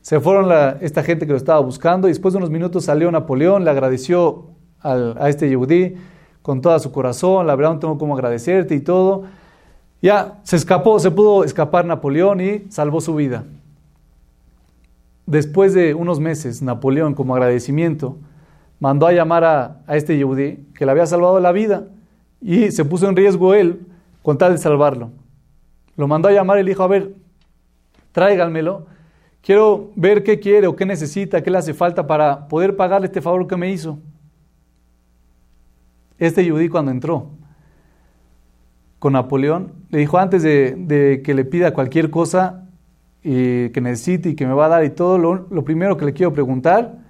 Se 0.00 0.18
fueron 0.18 0.50
esta 0.80 1.02
gente 1.02 1.26
que 1.26 1.32
lo 1.32 1.36
estaba 1.36 1.60
buscando 1.60 2.08
y 2.08 2.12
después 2.12 2.32
de 2.32 2.38
unos 2.38 2.48
minutos 2.48 2.86
salió 2.86 3.10
Napoleón, 3.10 3.66
le 3.66 3.70
agradeció 3.70 4.52
a 4.80 5.28
este 5.28 5.46
Yehudí 5.46 5.96
con 6.40 6.62
todo 6.62 6.78
su 6.78 6.90
corazón, 6.90 7.46
la 7.46 7.54
verdad 7.54 7.74
no 7.74 7.78
tengo 7.80 7.98
cómo 7.98 8.14
agradecerte 8.14 8.74
y 8.74 8.80
todo. 8.80 9.24
Ya 10.04 10.38
se 10.42 10.56
escapó, 10.56 11.00
se 11.00 11.10
pudo 11.10 11.44
escapar 11.44 11.86
Napoleón 11.86 12.38
y 12.38 12.66
salvó 12.68 13.00
su 13.00 13.14
vida. 13.14 13.44
Después 15.24 15.72
de 15.72 15.94
unos 15.94 16.20
meses, 16.20 16.60
Napoleón, 16.60 17.14
como 17.14 17.34
agradecimiento, 17.34 18.18
mandó 18.80 19.06
a 19.06 19.12
llamar 19.14 19.44
a, 19.44 19.80
este 19.88 20.18
Yehudí 20.18 20.58
que 20.74 20.84
le 20.84 20.92
había 20.92 21.06
salvado 21.06 21.40
la 21.40 21.52
vida 21.52 21.88
y 22.42 22.70
se 22.70 22.84
puso 22.84 23.08
en 23.08 23.16
riesgo 23.16 23.54
él 23.54 23.80
con 24.22 24.36
tal 24.36 24.52
de 24.52 24.58
salvarlo. 24.58 25.08
Lo 25.96 26.06
mandó 26.06 26.28
a 26.28 26.32
llamar 26.32 26.58
y 26.58 26.64
le 26.64 26.72
dijo, 26.72 26.82
a 26.82 26.88
ver, 26.88 27.14
tráiganmelo. 28.12 28.84
Quiero 29.40 29.90
ver 29.96 30.22
qué 30.22 30.38
quiere 30.38 30.66
o 30.66 30.76
qué 30.76 30.84
necesita, 30.84 31.42
qué 31.42 31.50
le 31.50 31.56
hace 31.56 31.72
falta 31.72 32.06
para 32.06 32.46
poder 32.48 32.76
pagarle 32.76 33.06
este 33.06 33.22
favor 33.22 33.46
que 33.46 33.56
me 33.56 33.70
hizo. 33.70 33.98
Este 36.18 36.44
Yudí 36.44 36.68
cuando 36.68 36.90
entró 36.90 37.30
con 39.04 39.12
Napoleón, 39.12 39.74
le 39.90 39.98
dijo 39.98 40.16
antes 40.16 40.42
de, 40.42 41.20
que 41.22 41.34
le 41.34 41.44
pida 41.44 41.74
cualquier 41.74 42.08
cosa 42.08 42.64
y 43.22 43.68
que 43.68 43.82
necesite 43.82 44.30
y 44.30 44.34
que 44.34 44.46
me 44.46 44.54
va 44.54 44.64
a 44.64 44.68
dar 44.70 44.84
y 44.86 44.88
todo, 44.88 45.18
lo, 45.18 45.62
primero 45.62 45.98
que 45.98 46.06
le 46.06 46.14
quiero 46.14 46.32
preguntar 46.32 47.00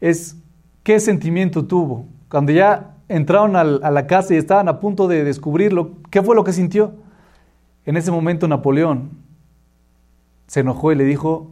es 0.00 0.38
qué 0.82 0.98
sentimiento 0.98 1.66
tuvo. 1.66 2.06
Cuando 2.30 2.52
ya 2.52 2.94
entraron 3.10 3.54
a 3.54 3.64
la 3.64 4.06
casa 4.06 4.32
y 4.32 4.38
estaban 4.38 4.66
a 4.70 4.80
punto 4.80 5.08
de 5.08 5.24
descubrirlo, 5.24 5.96
¿qué 6.10 6.22
fue 6.22 6.34
lo 6.34 6.42
que 6.42 6.54
sintió? 6.54 6.94
En 7.84 7.98
ese 7.98 8.10
momento 8.10 8.48
Napoleón 8.48 9.10
se 10.46 10.60
enojó 10.60 10.90
y 10.90 10.94
le 10.94 11.04
dijo 11.04 11.50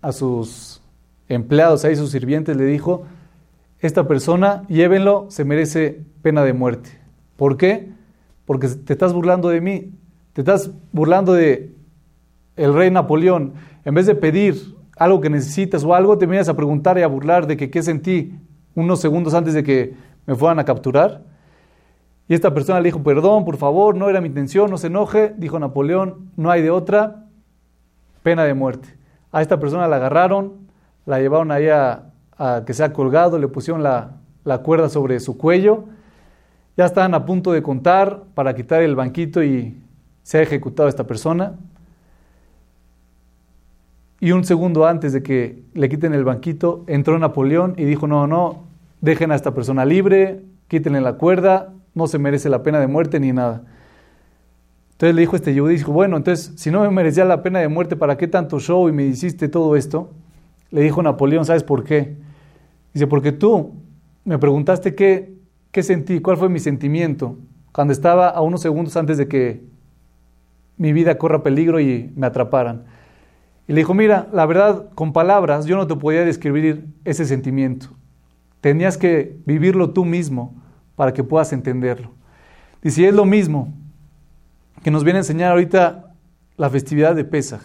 a 0.00 0.10
sus 0.10 0.82
empleados, 1.28 1.84
a 1.84 1.94
sus 1.94 2.10
sirvientes, 2.10 2.56
le 2.56 2.64
dijo, 2.64 3.04
esta 3.78 4.08
persona, 4.08 4.64
llévenlo, 4.66 5.26
se 5.28 5.44
merece 5.44 6.00
pena 6.20 6.42
de 6.42 6.52
muerte. 6.52 6.98
¿Por 7.36 7.56
qué? 7.56 8.01
Porque 8.52 8.68
te 8.68 8.92
estás 8.92 9.14
burlando 9.14 9.48
de 9.48 9.62
mí, 9.62 9.94
te 10.34 10.42
estás 10.42 10.70
burlando 10.92 11.32
de 11.32 11.74
el 12.54 12.74
rey 12.74 12.90
Napoleón. 12.90 13.54
En 13.82 13.94
vez 13.94 14.04
de 14.04 14.14
pedir 14.14 14.76
algo 14.98 15.22
que 15.22 15.30
necesitas 15.30 15.82
o 15.84 15.94
algo, 15.94 16.18
te 16.18 16.26
vienes 16.26 16.50
a 16.50 16.54
preguntar 16.54 16.98
y 16.98 17.02
a 17.02 17.06
burlar 17.06 17.46
de 17.46 17.56
que 17.56 17.70
qué 17.70 17.82
sentí 17.82 18.38
unos 18.74 19.00
segundos 19.00 19.32
antes 19.32 19.54
de 19.54 19.64
que 19.64 19.94
me 20.26 20.34
fueran 20.34 20.58
a 20.58 20.66
capturar. 20.66 21.22
Y 22.28 22.34
esta 22.34 22.52
persona 22.52 22.78
le 22.80 22.88
dijo, 22.88 23.02
perdón, 23.02 23.46
por 23.46 23.56
favor, 23.56 23.96
no 23.96 24.10
era 24.10 24.20
mi 24.20 24.26
intención, 24.26 24.70
no 24.70 24.76
se 24.76 24.88
enoje. 24.88 25.32
Dijo 25.38 25.58
Napoleón, 25.58 26.30
no 26.36 26.50
hay 26.50 26.60
de 26.60 26.70
otra, 26.70 27.24
pena 28.22 28.44
de 28.44 28.52
muerte. 28.52 28.98
A 29.30 29.40
esta 29.40 29.58
persona 29.58 29.88
la 29.88 29.96
agarraron, 29.96 30.68
la 31.06 31.20
llevaron 31.20 31.50
ahí 31.52 31.68
a, 31.70 32.12
que 32.66 32.74
se 32.74 32.84
ha 32.84 32.92
colgado, 32.92 33.38
le 33.38 33.48
pusieron 33.48 33.82
la 33.82 34.58
cuerda 34.62 34.90
sobre 34.90 35.20
su 35.20 35.38
cuello. 35.38 35.84
Ya 36.76 36.86
estaban 36.86 37.14
a 37.14 37.26
punto 37.26 37.52
de 37.52 37.62
contar 37.62 38.22
para 38.34 38.54
quitar 38.54 38.82
el 38.82 38.96
banquito 38.96 39.42
y 39.42 39.76
se 40.22 40.38
ha 40.38 40.42
ejecutado 40.42 40.88
esta 40.88 41.06
persona. 41.06 41.54
Y 44.20 44.32
un 44.32 44.44
segundo 44.44 44.86
antes 44.86 45.12
de 45.12 45.22
que 45.22 45.64
le 45.74 45.88
quiten 45.88 46.14
el 46.14 46.24
banquito, 46.24 46.84
entró 46.86 47.18
Napoleón 47.18 47.74
y 47.76 47.84
dijo, 47.84 48.06
no, 48.06 48.26
no, 48.26 48.64
dejen 49.00 49.32
a 49.32 49.34
esta 49.34 49.52
persona 49.52 49.84
libre, 49.84 50.44
quítenle 50.68 51.00
la 51.00 51.14
cuerda, 51.14 51.72
no 51.94 52.06
se 52.06 52.18
merece 52.18 52.48
la 52.48 52.62
pena 52.62 52.78
de 52.78 52.86
muerte 52.86 53.18
ni 53.20 53.32
nada. 53.32 53.64
Entonces 54.92 55.16
le 55.16 55.20
dijo 55.22 55.34
este 55.34 55.52
Yehudi, 55.52 55.74
dijo, 55.74 55.90
bueno, 55.90 56.16
entonces, 56.16 56.52
si 56.54 56.70
no 56.70 56.82
me 56.82 56.90
merecía 56.90 57.24
la 57.24 57.42
pena 57.42 57.58
de 57.58 57.66
muerte, 57.66 57.96
¿para 57.96 58.16
qué 58.16 58.28
tanto 58.28 58.60
show 58.60 58.88
y 58.88 58.92
me 58.92 59.04
hiciste 59.04 59.48
todo 59.48 59.74
esto? 59.74 60.12
Le 60.70 60.82
dijo 60.82 61.02
Napoleón, 61.02 61.44
¿sabes 61.44 61.64
por 61.64 61.82
qué? 61.82 62.16
Dice, 62.94 63.08
porque 63.08 63.32
tú 63.32 63.74
me 64.24 64.38
preguntaste 64.38 64.94
qué, 64.94 65.34
qué 65.72 65.82
sentí, 65.82 66.20
cuál 66.20 66.36
fue 66.36 66.48
mi 66.48 66.60
sentimiento 66.60 67.38
cuando 67.72 67.92
estaba 67.92 68.28
a 68.28 68.42
unos 68.42 68.60
segundos 68.60 68.96
antes 68.96 69.16
de 69.16 69.26
que 69.26 69.64
mi 70.76 70.92
vida 70.92 71.16
corra 71.16 71.42
peligro 71.42 71.80
y 71.80 72.12
me 72.14 72.26
atraparan. 72.26 72.84
Y 73.66 73.72
le 73.72 73.80
dijo, 73.80 73.94
mira, 73.94 74.28
la 74.32 74.44
verdad, 74.46 74.90
con 74.94 75.12
palabras 75.12 75.64
yo 75.64 75.76
no 75.76 75.86
te 75.86 75.96
podía 75.96 76.24
describir 76.24 76.86
ese 77.04 77.24
sentimiento. 77.24 77.88
Tenías 78.60 78.98
que 78.98 79.38
vivirlo 79.46 79.90
tú 79.90 80.04
mismo 80.04 80.54
para 80.94 81.12
que 81.12 81.24
puedas 81.24 81.52
entenderlo. 81.52 82.12
Dice, 82.82 83.08
es 83.08 83.14
lo 83.14 83.24
mismo 83.24 83.72
que 84.82 84.90
nos 84.90 85.04
viene 85.04 85.18
a 85.18 85.22
enseñar 85.22 85.52
ahorita 85.52 86.14
la 86.56 86.68
festividad 86.68 87.14
de 87.14 87.24
Pesaj. 87.24 87.62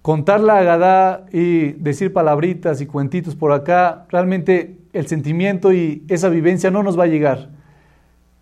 Contar 0.00 0.40
la 0.40 0.58
Agadá 0.58 1.26
y 1.32 1.72
decir 1.72 2.12
palabritas 2.12 2.80
y 2.80 2.86
cuentitos 2.86 3.36
por 3.36 3.52
acá, 3.52 4.06
realmente 4.08 4.81
el 4.92 5.06
sentimiento 5.06 5.72
y 5.72 6.04
esa 6.08 6.28
vivencia 6.28 6.70
no 6.70 6.82
nos 6.82 6.98
va 6.98 7.04
a 7.04 7.08
llegar. 7.08 7.50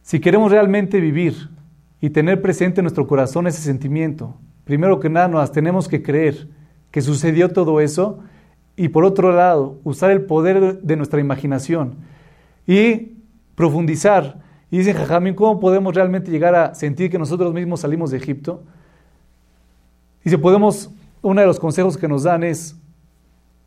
Si 0.03 0.21
queremos 0.21 0.51
realmente 0.51 1.01
vivir 1.01 1.51
y 2.01 2.11
tener 2.11 2.43
presente 2.43 2.81
en 2.81 2.85
nuestro 2.85 3.07
corazón 3.07 3.47
ese 3.47 3.63
sentimiento, 3.63 4.37
primero 4.65 4.99
que 5.01 5.09
nada 5.09 5.29
nos 5.29 5.53
tenemos 5.53 5.89
que 5.89 6.03
creer 6.03 6.49
que 6.91 7.03
sucedió 7.03 7.51
todo 7.51 7.81
eso 7.81 8.21
y 8.77 8.89
por 8.89 9.05
otro 9.05 9.33
lado 9.33 9.79
usar 9.85 10.11
el 10.11 10.23
poder 10.23 10.81
de 10.81 10.97
nuestra 10.97 11.21
imaginación 11.21 11.97
y 12.67 13.13
profundizar. 13.55 14.41
Y 14.71 14.79
dice 14.79 14.95
Jajamín, 14.95 15.35
¿cómo 15.35 15.61
podemos 15.61 15.95
realmente 15.95 16.31
llegar 16.31 16.55
a 16.55 16.75
sentir 16.75 17.11
que 17.11 17.19
nosotros 17.19 17.53
mismos 17.53 17.81
salimos 17.81 18.11
de 18.11 18.17
Egipto? 18.17 18.63
Dice, 20.25 20.39
podemos, 20.39 20.91
uno 21.23 21.41
de 21.41 21.47
los 21.47 21.59
consejos 21.59 21.97
que 21.97 22.09
nos 22.09 22.23
dan 22.23 22.43
es 22.43 22.80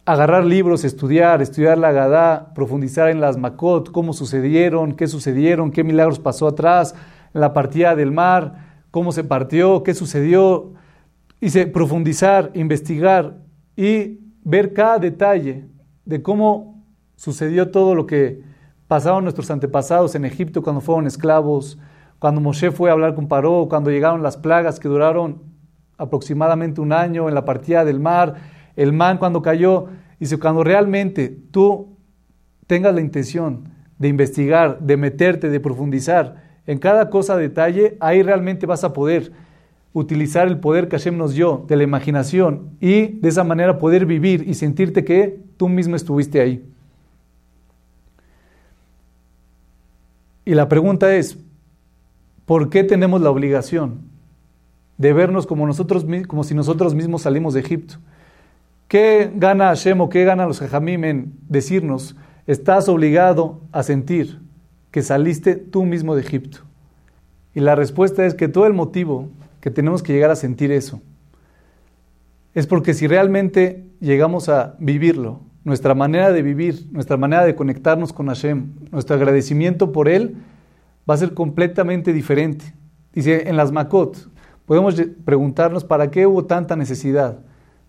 agarrar 0.05 0.43
libros, 0.45 0.83
estudiar, 0.83 1.41
estudiar 1.41 1.77
la 1.77 1.91
Gadá, 1.91 2.53
profundizar 2.53 3.09
en 3.09 3.21
las 3.21 3.37
Makot, 3.37 3.91
cómo 3.91 4.13
sucedieron, 4.13 4.93
qué 4.93 5.07
sucedieron, 5.07 5.71
qué 5.71 5.83
milagros 5.83 6.19
pasó 6.19 6.47
atrás, 6.47 6.95
la 7.31 7.53
partida 7.53 7.95
del 7.95 8.11
mar, 8.11 8.83
cómo 8.91 9.11
se 9.11 9.23
partió, 9.23 9.83
qué 9.83 9.93
sucedió. 9.93 10.73
Dice, 11.39 11.67
profundizar, 11.67 12.51
investigar 12.53 13.37
y 13.75 14.19
ver 14.43 14.73
cada 14.73 14.99
detalle 14.99 15.67
de 16.05 16.21
cómo 16.21 16.83
sucedió 17.15 17.71
todo 17.71 17.95
lo 17.95 18.05
que 18.05 18.41
pasaron 18.87 19.23
nuestros 19.23 19.49
antepasados 19.49 20.15
en 20.15 20.25
Egipto 20.25 20.61
cuando 20.61 20.81
fueron 20.81 21.07
esclavos, 21.07 21.79
cuando 22.19 22.41
Moshe 22.41 22.71
fue 22.71 22.89
a 22.89 22.93
hablar 22.93 23.15
con 23.15 23.27
Paró, 23.27 23.67
cuando 23.69 23.89
llegaron 23.89 24.21
las 24.21 24.37
plagas 24.37 24.79
que 24.79 24.89
duraron 24.89 25.41
aproximadamente 25.97 26.81
un 26.81 26.91
año 26.91 27.29
en 27.29 27.35
la 27.35 27.45
partida 27.45 27.85
del 27.85 27.99
mar, 27.99 28.35
el 28.75 28.93
man 28.93 29.17
cuando 29.17 29.41
cayó. 29.41 29.87
Dice, 30.19 30.37
cuando 30.37 30.63
realmente 30.63 31.35
tú 31.51 31.97
tengas 32.67 32.93
la 32.93 33.01
intención 33.01 33.69
de 33.97 34.07
investigar, 34.07 34.79
de 34.79 34.97
meterte, 34.97 35.49
de 35.49 35.59
profundizar 35.59 36.43
en 36.65 36.77
cada 36.77 37.09
cosa 37.09 37.35
detalle, 37.35 37.97
ahí 37.99 38.23
realmente 38.23 38.65
vas 38.65 38.83
a 38.83 38.93
poder 38.93 39.31
utilizar 39.93 40.47
el 40.47 40.59
poder 40.59 40.87
que 40.87 40.97
Hashem 40.97 41.17
nos 41.17 41.35
de 41.35 41.75
la 41.75 41.83
imaginación 41.83 42.71
y 42.79 43.19
de 43.19 43.29
esa 43.29 43.43
manera 43.43 43.77
poder 43.77 44.05
vivir 44.05 44.47
y 44.47 44.55
sentirte 44.55 45.03
que 45.03 45.39
tú 45.57 45.69
mismo 45.69 45.95
estuviste 45.95 46.41
ahí. 46.41 46.65
Y 50.45 50.55
la 50.55 50.67
pregunta 50.67 51.15
es, 51.15 51.37
¿por 52.45 52.69
qué 52.69 52.83
tenemos 52.83 53.21
la 53.21 53.29
obligación 53.29 54.01
de 54.97 55.13
vernos 55.13 55.47
como, 55.47 55.65
nosotros, 55.67 56.05
como 56.27 56.43
si 56.43 56.53
nosotros 56.55 56.95
mismos 56.95 57.21
salimos 57.21 57.53
de 57.53 57.61
Egipto? 57.61 57.95
¿Qué 58.87 59.31
gana 59.35 59.67
Hashem 59.67 59.99
o 60.01 60.09
qué 60.09 60.23
gana 60.23 60.45
los 60.45 60.59
Jajamim 60.59 61.03
en 61.03 61.33
decirnos, 61.47 62.15
estás 62.47 62.87
obligado 62.89 63.61
a 63.71 63.83
sentir 63.83 64.39
que 64.91 65.01
saliste 65.01 65.55
tú 65.55 65.83
mismo 65.85 66.15
de 66.15 66.21
Egipto? 66.21 66.59
Y 67.55 67.59
la 67.59 67.75
respuesta 67.75 68.25
es 68.25 68.33
que 68.33 68.47
todo 68.47 68.67
el 68.67 68.73
motivo 68.73 69.29
que 69.61 69.71
tenemos 69.71 70.03
que 70.03 70.13
llegar 70.13 70.31
a 70.31 70.35
sentir 70.35 70.71
eso 70.71 71.01
es 72.53 72.67
porque 72.67 72.93
si 72.93 73.07
realmente 73.07 73.83
llegamos 73.99 74.47
a 74.49 74.75
vivirlo, 74.79 75.41
nuestra 75.63 75.95
manera 75.95 76.31
de 76.31 76.41
vivir, 76.41 76.87
nuestra 76.91 77.17
manera 77.17 77.45
de 77.45 77.55
conectarnos 77.55 78.13
con 78.13 78.27
Hashem, 78.27 78.73
nuestro 78.91 79.15
agradecimiento 79.15 79.91
por 79.91 80.09
Él 80.09 80.35
va 81.09 81.13
a 81.15 81.17
ser 81.17 81.33
completamente 81.33 82.13
diferente. 82.13 82.73
Dice, 83.13 83.47
en 83.47 83.57
las 83.57 83.71
Makot 83.71 84.29
podemos 84.65 85.01
preguntarnos 85.25 85.83
para 85.83 86.11
qué 86.11 86.27
hubo 86.27 86.45
tanta 86.45 86.75
necesidad 86.75 87.39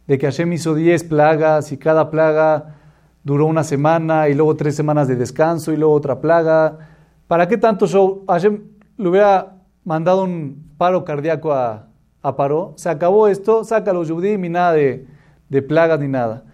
de 0.06 0.18
que 0.18 0.26
Hashem 0.26 0.52
hizo 0.52 0.74
10 0.74 1.04
plagas 1.04 1.72
y 1.72 1.78
cada 1.78 2.10
plaga 2.10 2.76
duró 3.22 3.46
una 3.46 3.64
semana 3.64 4.28
y 4.28 4.34
luego 4.34 4.54
tres 4.54 4.76
semanas 4.76 5.08
de 5.08 5.16
descanso 5.16 5.72
y 5.72 5.76
luego 5.76 5.94
otra 5.94 6.20
plaga. 6.20 6.78
¿Para 7.26 7.48
qué 7.48 7.56
tanto 7.56 7.86
show? 7.86 8.24
Hashem 8.28 8.62
le 8.98 9.08
hubiera 9.08 9.56
mandado 9.84 10.24
un 10.24 10.72
paro 10.76 11.04
cardíaco 11.04 11.52
a, 11.52 11.88
a 12.22 12.36
Paró. 12.36 12.74
Se 12.76 12.90
acabó 12.90 13.28
esto, 13.28 13.64
saca 13.64 13.92
los 13.92 14.08
Yudim 14.08 14.44
y 14.44 14.48
nada 14.50 14.72
de, 14.72 15.06
de 15.48 15.62
plagas 15.62 16.00
ni 16.00 16.08
nada. 16.08 16.44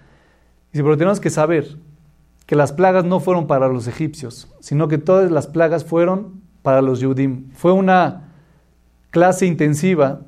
Y 0.72 0.78
pero 0.82 0.96
tenemos 0.96 1.18
que 1.18 1.30
saber 1.30 1.76
que 2.46 2.54
las 2.54 2.72
plagas 2.72 3.04
no 3.04 3.20
fueron 3.20 3.46
para 3.46 3.68
los 3.68 3.88
egipcios, 3.88 4.48
sino 4.60 4.88
que 4.88 4.98
todas 4.98 5.30
las 5.30 5.46
plagas 5.48 5.84
fueron 5.84 6.40
para 6.62 6.82
los 6.82 7.00
Yudim. 7.00 7.50
Fue 7.52 7.72
una 7.72 8.28
clase 9.10 9.46
intensiva 9.46 10.20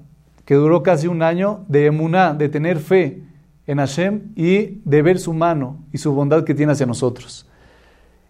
que 0.44 0.55
duró 0.55 0.83
casi 0.83 1.07
un 1.07 1.22
año 1.22 1.64
de 1.68 1.87
emuná, 1.87 2.35
de 2.35 2.48
tener 2.48 2.78
fe 2.78 3.22
en 3.66 3.78
Hashem 3.78 4.33
y 4.35 4.81
de 4.85 5.02
ver 5.02 5.18
su 5.18 5.33
mano 5.33 5.85
y 5.92 5.98
su 5.98 6.12
bondad 6.12 6.44
que 6.44 6.55
tiene 6.55 6.72
hacia 6.72 6.87
nosotros. 6.87 7.48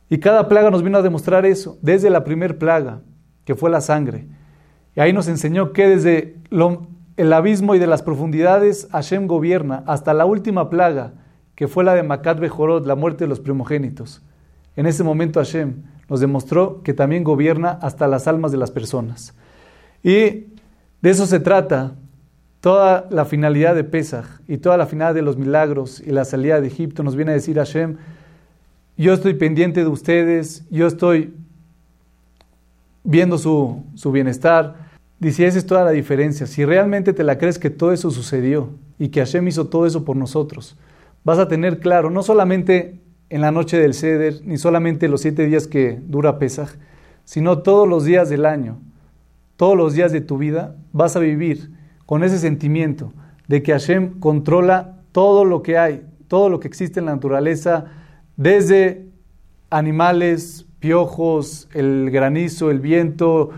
Y 0.08 0.18
cada 0.18 0.48
plaga 0.48 0.70
nos 0.70 0.82
vino 0.82 0.98
a 0.98 1.02
demostrar 1.02 1.46
eso, 1.46 1.78
desde 1.80 2.10
la 2.10 2.22
primer 2.22 2.58
plaga, 2.58 3.00
que 3.44 3.54
fue 3.54 3.70
la 3.70 3.80
sangre. 3.80 4.26
Y 4.94 5.00
ahí 5.00 5.12
nos 5.12 5.26
enseñó 5.28 5.72
que 5.72 5.88
desde 5.88 6.36
el 7.16 7.32
abismo 7.32 7.74
y 7.74 7.78
de 7.78 7.86
las 7.86 8.02
profundidades 8.02 8.88
Hashem 8.92 9.26
gobierna, 9.26 9.82
hasta 9.86 10.12
la 10.12 10.26
última 10.26 10.68
plaga, 10.68 11.14
que 11.54 11.66
fue 11.66 11.84
la 11.84 11.94
de 11.94 12.02
Makat 12.02 12.40
Bejorot, 12.40 12.86
la 12.86 12.94
muerte 12.94 13.24
de 13.24 13.28
los 13.28 13.40
primogénitos. 13.40 14.22
En 14.76 14.86
ese 14.86 15.02
momento 15.02 15.40
Hashem 15.40 15.82
nos 16.08 16.20
demostró 16.20 16.82
que 16.82 16.92
también 16.92 17.24
gobierna 17.24 17.78
hasta 17.80 18.06
las 18.06 18.26
almas 18.26 18.52
de 18.52 18.58
las 18.58 18.70
personas. 18.70 19.34
Y 20.02 20.46
de 21.00 21.10
eso 21.10 21.26
se 21.26 21.40
trata 21.40 21.94
toda 22.62 23.08
la 23.10 23.24
finalidad 23.24 23.74
de 23.74 23.82
Pesach 23.82 24.24
y 24.46 24.56
toda 24.58 24.76
la 24.76 24.86
finalidad 24.86 25.16
de 25.16 25.22
los 25.22 25.36
milagros 25.36 26.00
y 26.00 26.10
la 26.12 26.24
salida 26.24 26.60
de 26.60 26.68
Egipto 26.68 27.02
nos 27.02 27.16
viene 27.16 27.32
a 27.32 27.34
decir 27.34 27.56
Hashem, 27.56 27.96
yo 28.96 29.12
estoy 29.12 29.34
pendiente 29.34 29.80
de 29.80 29.88
ustedes, 29.88 30.64
yo 30.70 30.86
estoy 30.86 31.34
viendo 33.02 33.36
su, 33.36 33.82
su 33.96 34.12
bienestar. 34.12 34.76
Dice, 35.18 35.44
esa 35.44 35.58
es 35.58 35.66
toda 35.66 35.84
la 35.84 35.90
diferencia. 35.90 36.46
Si 36.46 36.64
realmente 36.64 37.12
te 37.12 37.24
la 37.24 37.36
crees 37.36 37.58
que 37.58 37.68
todo 37.68 37.92
eso 37.92 38.12
sucedió 38.12 38.70
y 38.96 39.08
que 39.08 39.18
Hashem 39.18 39.48
hizo 39.48 39.66
todo 39.66 39.84
eso 39.84 40.04
por 40.04 40.14
nosotros, 40.14 40.76
vas 41.24 41.40
a 41.40 41.48
tener 41.48 41.80
claro, 41.80 42.10
no 42.10 42.22
solamente 42.22 43.00
en 43.28 43.40
la 43.40 43.50
noche 43.50 43.76
del 43.76 43.92
Seder, 43.94 44.34
ni 44.44 44.56
solamente 44.56 45.08
los 45.08 45.22
siete 45.22 45.46
días 45.46 45.66
que 45.66 46.00
dura 46.06 46.38
Pesach, 46.38 46.70
sino 47.24 47.58
todos 47.58 47.88
los 47.88 48.04
días 48.04 48.30
del 48.30 48.46
año, 48.46 48.78
todos 49.56 49.76
los 49.76 49.94
días 49.94 50.12
de 50.12 50.20
tu 50.20 50.38
vida, 50.38 50.76
vas 50.92 51.16
a 51.16 51.18
vivir 51.18 51.71
con 52.06 52.24
ese 52.24 52.38
sentimiento 52.38 53.12
de 53.48 53.62
que 53.62 53.72
Hashem 53.72 54.18
controla 54.20 54.98
todo 55.12 55.44
lo 55.44 55.62
que 55.62 55.78
hay, 55.78 56.06
todo 56.28 56.48
lo 56.48 56.60
que 56.60 56.68
existe 56.68 57.00
en 57.00 57.06
la 57.06 57.14
naturaleza, 57.14 57.86
desde 58.36 59.08
animales, 59.70 60.66
piojos, 60.78 61.68
el 61.72 62.10
granizo, 62.10 62.70
el 62.70 62.80
viento, 62.80 63.50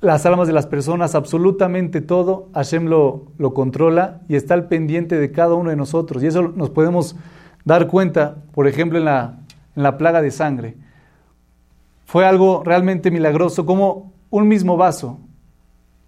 las 0.00 0.24
almas 0.24 0.46
de 0.46 0.54
las 0.54 0.66
personas, 0.66 1.14
absolutamente 1.14 2.00
todo, 2.00 2.48
Hashem 2.54 2.86
lo, 2.86 3.26
lo 3.36 3.52
controla 3.52 4.22
y 4.28 4.36
está 4.36 4.54
al 4.54 4.66
pendiente 4.66 5.18
de 5.18 5.30
cada 5.30 5.54
uno 5.54 5.70
de 5.70 5.76
nosotros. 5.76 6.22
Y 6.22 6.26
eso 6.26 6.52
nos 6.56 6.70
podemos 6.70 7.16
dar 7.64 7.86
cuenta, 7.86 8.36
por 8.52 8.66
ejemplo, 8.66 8.98
en 8.98 9.04
la, 9.04 9.40
en 9.76 9.82
la 9.82 9.98
plaga 9.98 10.22
de 10.22 10.30
sangre. 10.30 10.76
Fue 12.06 12.24
algo 12.26 12.62
realmente 12.64 13.10
milagroso, 13.10 13.66
como 13.66 14.12
un 14.30 14.48
mismo 14.48 14.76
vaso, 14.76 15.20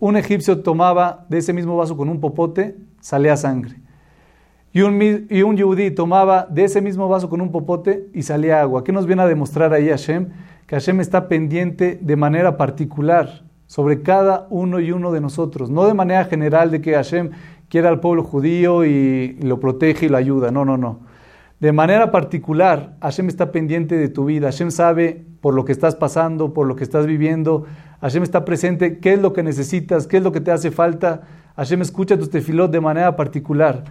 un 0.03 0.17
egipcio 0.17 0.63
tomaba 0.63 1.27
de 1.29 1.39
ese 1.39 1.53
mismo 1.53 1.77
vaso 1.77 1.97
con 1.97 2.09
un 2.09 2.19
popote, 2.19 2.75
salía 2.99 3.37
sangre. 3.37 3.77
Y 4.73 4.81
un, 4.81 5.01
y 5.31 5.43
un 5.43 5.57
yudí 5.57 5.93
tomaba 5.93 6.45
de 6.51 6.65
ese 6.65 6.81
mismo 6.81 7.09
vaso 7.09 7.31
con 7.31 7.41
un 7.41 7.53
popote 7.53 8.09
y 8.13 8.23
salía 8.25 8.61
agua. 8.61 8.83
¿Qué 8.83 8.91
nos 8.91 9.07
viene 9.07 9.23
a 9.23 9.29
demostrar 9.29 9.73
ahí 9.73 9.91
Hashem? 9.91 10.31
Que 10.67 10.75
Hashem 10.75 10.99
está 10.99 11.29
pendiente 11.29 12.01
de 12.03 12.17
manera 12.17 12.57
particular 12.57 13.45
sobre 13.69 14.03
cada 14.03 14.49
uno 14.51 14.81
y 14.81 14.91
uno 14.91 15.13
de 15.13 15.21
nosotros. 15.21 15.71
No 15.71 15.87
de 15.87 15.95
manera 15.95 16.25
general 16.25 16.73
de 16.73 16.81
que 16.81 16.95
Hashem 16.95 17.31
quiera 17.69 17.89
al 17.89 18.01
pueblo 18.01 18.25
judío 18.25 18.85
y 18.85 19.39
lo 19.41 19.61
protege 19.61 20.07
y 20.07 20.09
lo 20.09 20.17
ayuda. 20.17 20.51
No, 20.51 20.65
no, 20.65 20.77
no. 20.77 20.99
De 21.61 21.71
manera 21.71 22.11
particular, 22.11 22.97
Hashem 23.03 23.29
está 23.29 23.53
pendiente 23.53 23.97
de 23.97 24.09
tu 24.09 24.25
vida. 24.25 24.49
Hashem 24.49 24.73
sabe 24.73 25.27
por 25.43 25.55
lo 25.55 25.65
que 25.65 25.73
estás 25.73 25.97
pasando, 25.97 26.55
por 26.55 26.69
lo 26.69 26.77
que 26.77 26.85
estás 26.85 27.05
viviendo. 27.05 27.67
Hashem 28.01 28.23
está 28.23 28.45
presente, 28.45 29.01
qué 29.01 29.15
es 29.15 29.21
lo 29.21 29.33
que 29.33 29.43
necesitas, 29.43 30.07
qué 30.07 30.19
es 30.19 30.23
lo 30.23 30.31
que 30.31 30.41
te 30.41 30.53
hace 30.53 30.71
falta. 30.71 31.23
Hashem 31.57 31.83
escucha 31.83 32.17
tus 32.17 32.31
tefilot 32.31 32.71
de 32.71 32.81
manera 32.81 33.17
particular. 33.17 33.83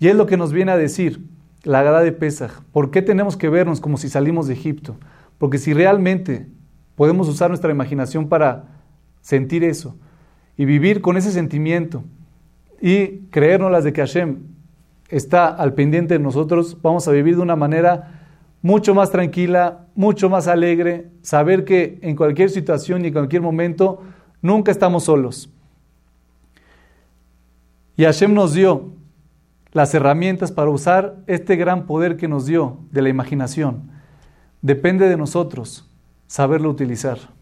Y 0.00 0.08
es 0.08 0.16
lo 0.16 0.26
que 0.26 0.36
nos 0.36 0.52
viene 0.52 0.72
a 0.72 0.76
decir 0.76 1.24
la 1.62 1.84
Gada 1.84 2.00
de 2.00 2.10
Pesach. 2.10 2.60
¿Por 2.72 2.90
qué 2.90 3.02
tenemos 3.02 3.36
que 3.36 3.48
vernos 3.48 3.80
como 3.80 3.98
si 3.98 4.08
salimos 4.08 4.48
de 4.48 4.54
Egipto? 4.54 4.96
Porque 5.38 5.58
si 5.58 5.72
realmente 5.72 6.48
podemos 6.96 7.28
usar 7.28 7.50
nuestra 7.50 7.70
imaginación 7.70 8.28
para 8.28 8.64
sentir 9.20 9.62
eso 9.62 9.96
y 10.56 10.64
vivir 10.64 11.02
con 11.02 11.16
ese 11.16 11.30
sentimiento 11.30 12.02
y 12.82 13.28
creernos 13.30 13.70
las 13.70 13.84
de 13.84 13.92
que 13.92 14.00
Hashem 14.00 14.38
está 15.08 15.46
al 15.46 15.74
pendiente 15.74 16.14
de 16.14 16.20
nosotros, 16.20 16.76
vamos 16.82 17.06
a 17.06 17.12
vivir 17.12 17.36
de 17.36 17.42
una 17.42 17.54
manera 17.54 18.15
mucho 18.62 18.94
más 18.94 19.10
tranquila, 19.10 19.86
mucho 19.94 20.28
más 20.28 20.48
alegre, 20.48 21.10
saber 21.22 21.64
que 21.64 21.98
en 22.02 22.16
cualquier 22.16 22.50
situación 22.50 23.04
y 23.04 23.08
en 23.08 23.12
cualquier 23.12 23.42
momento 23.42 24.02
nunca 24.42 24.70
estamos 24.70 25.04
solos. 25.04 25.50
Y 27.96 28.04
Hashem 28.04 28.34
nos 28.34 28.52
dio 28.52 28.92
las 29.72 29.94
herramientas 29.94 30.52
para 30.52 30.70
usar 30.70 31.16
este 31.26 31.56
gran 31.56 31.86
poder 31.86 32.16
que 32.16 32.28
nos 32.28 32.46
dio 32.46 32.78
de 32.90 33.02
la 33.02 33.08
imaginación. 33.08 33.90
Depende 34.62 35.08
de 35.08 35.16
nosotros 35.16 35.88
saberlo 36.26 36.70
utilizar. 36.70 37.35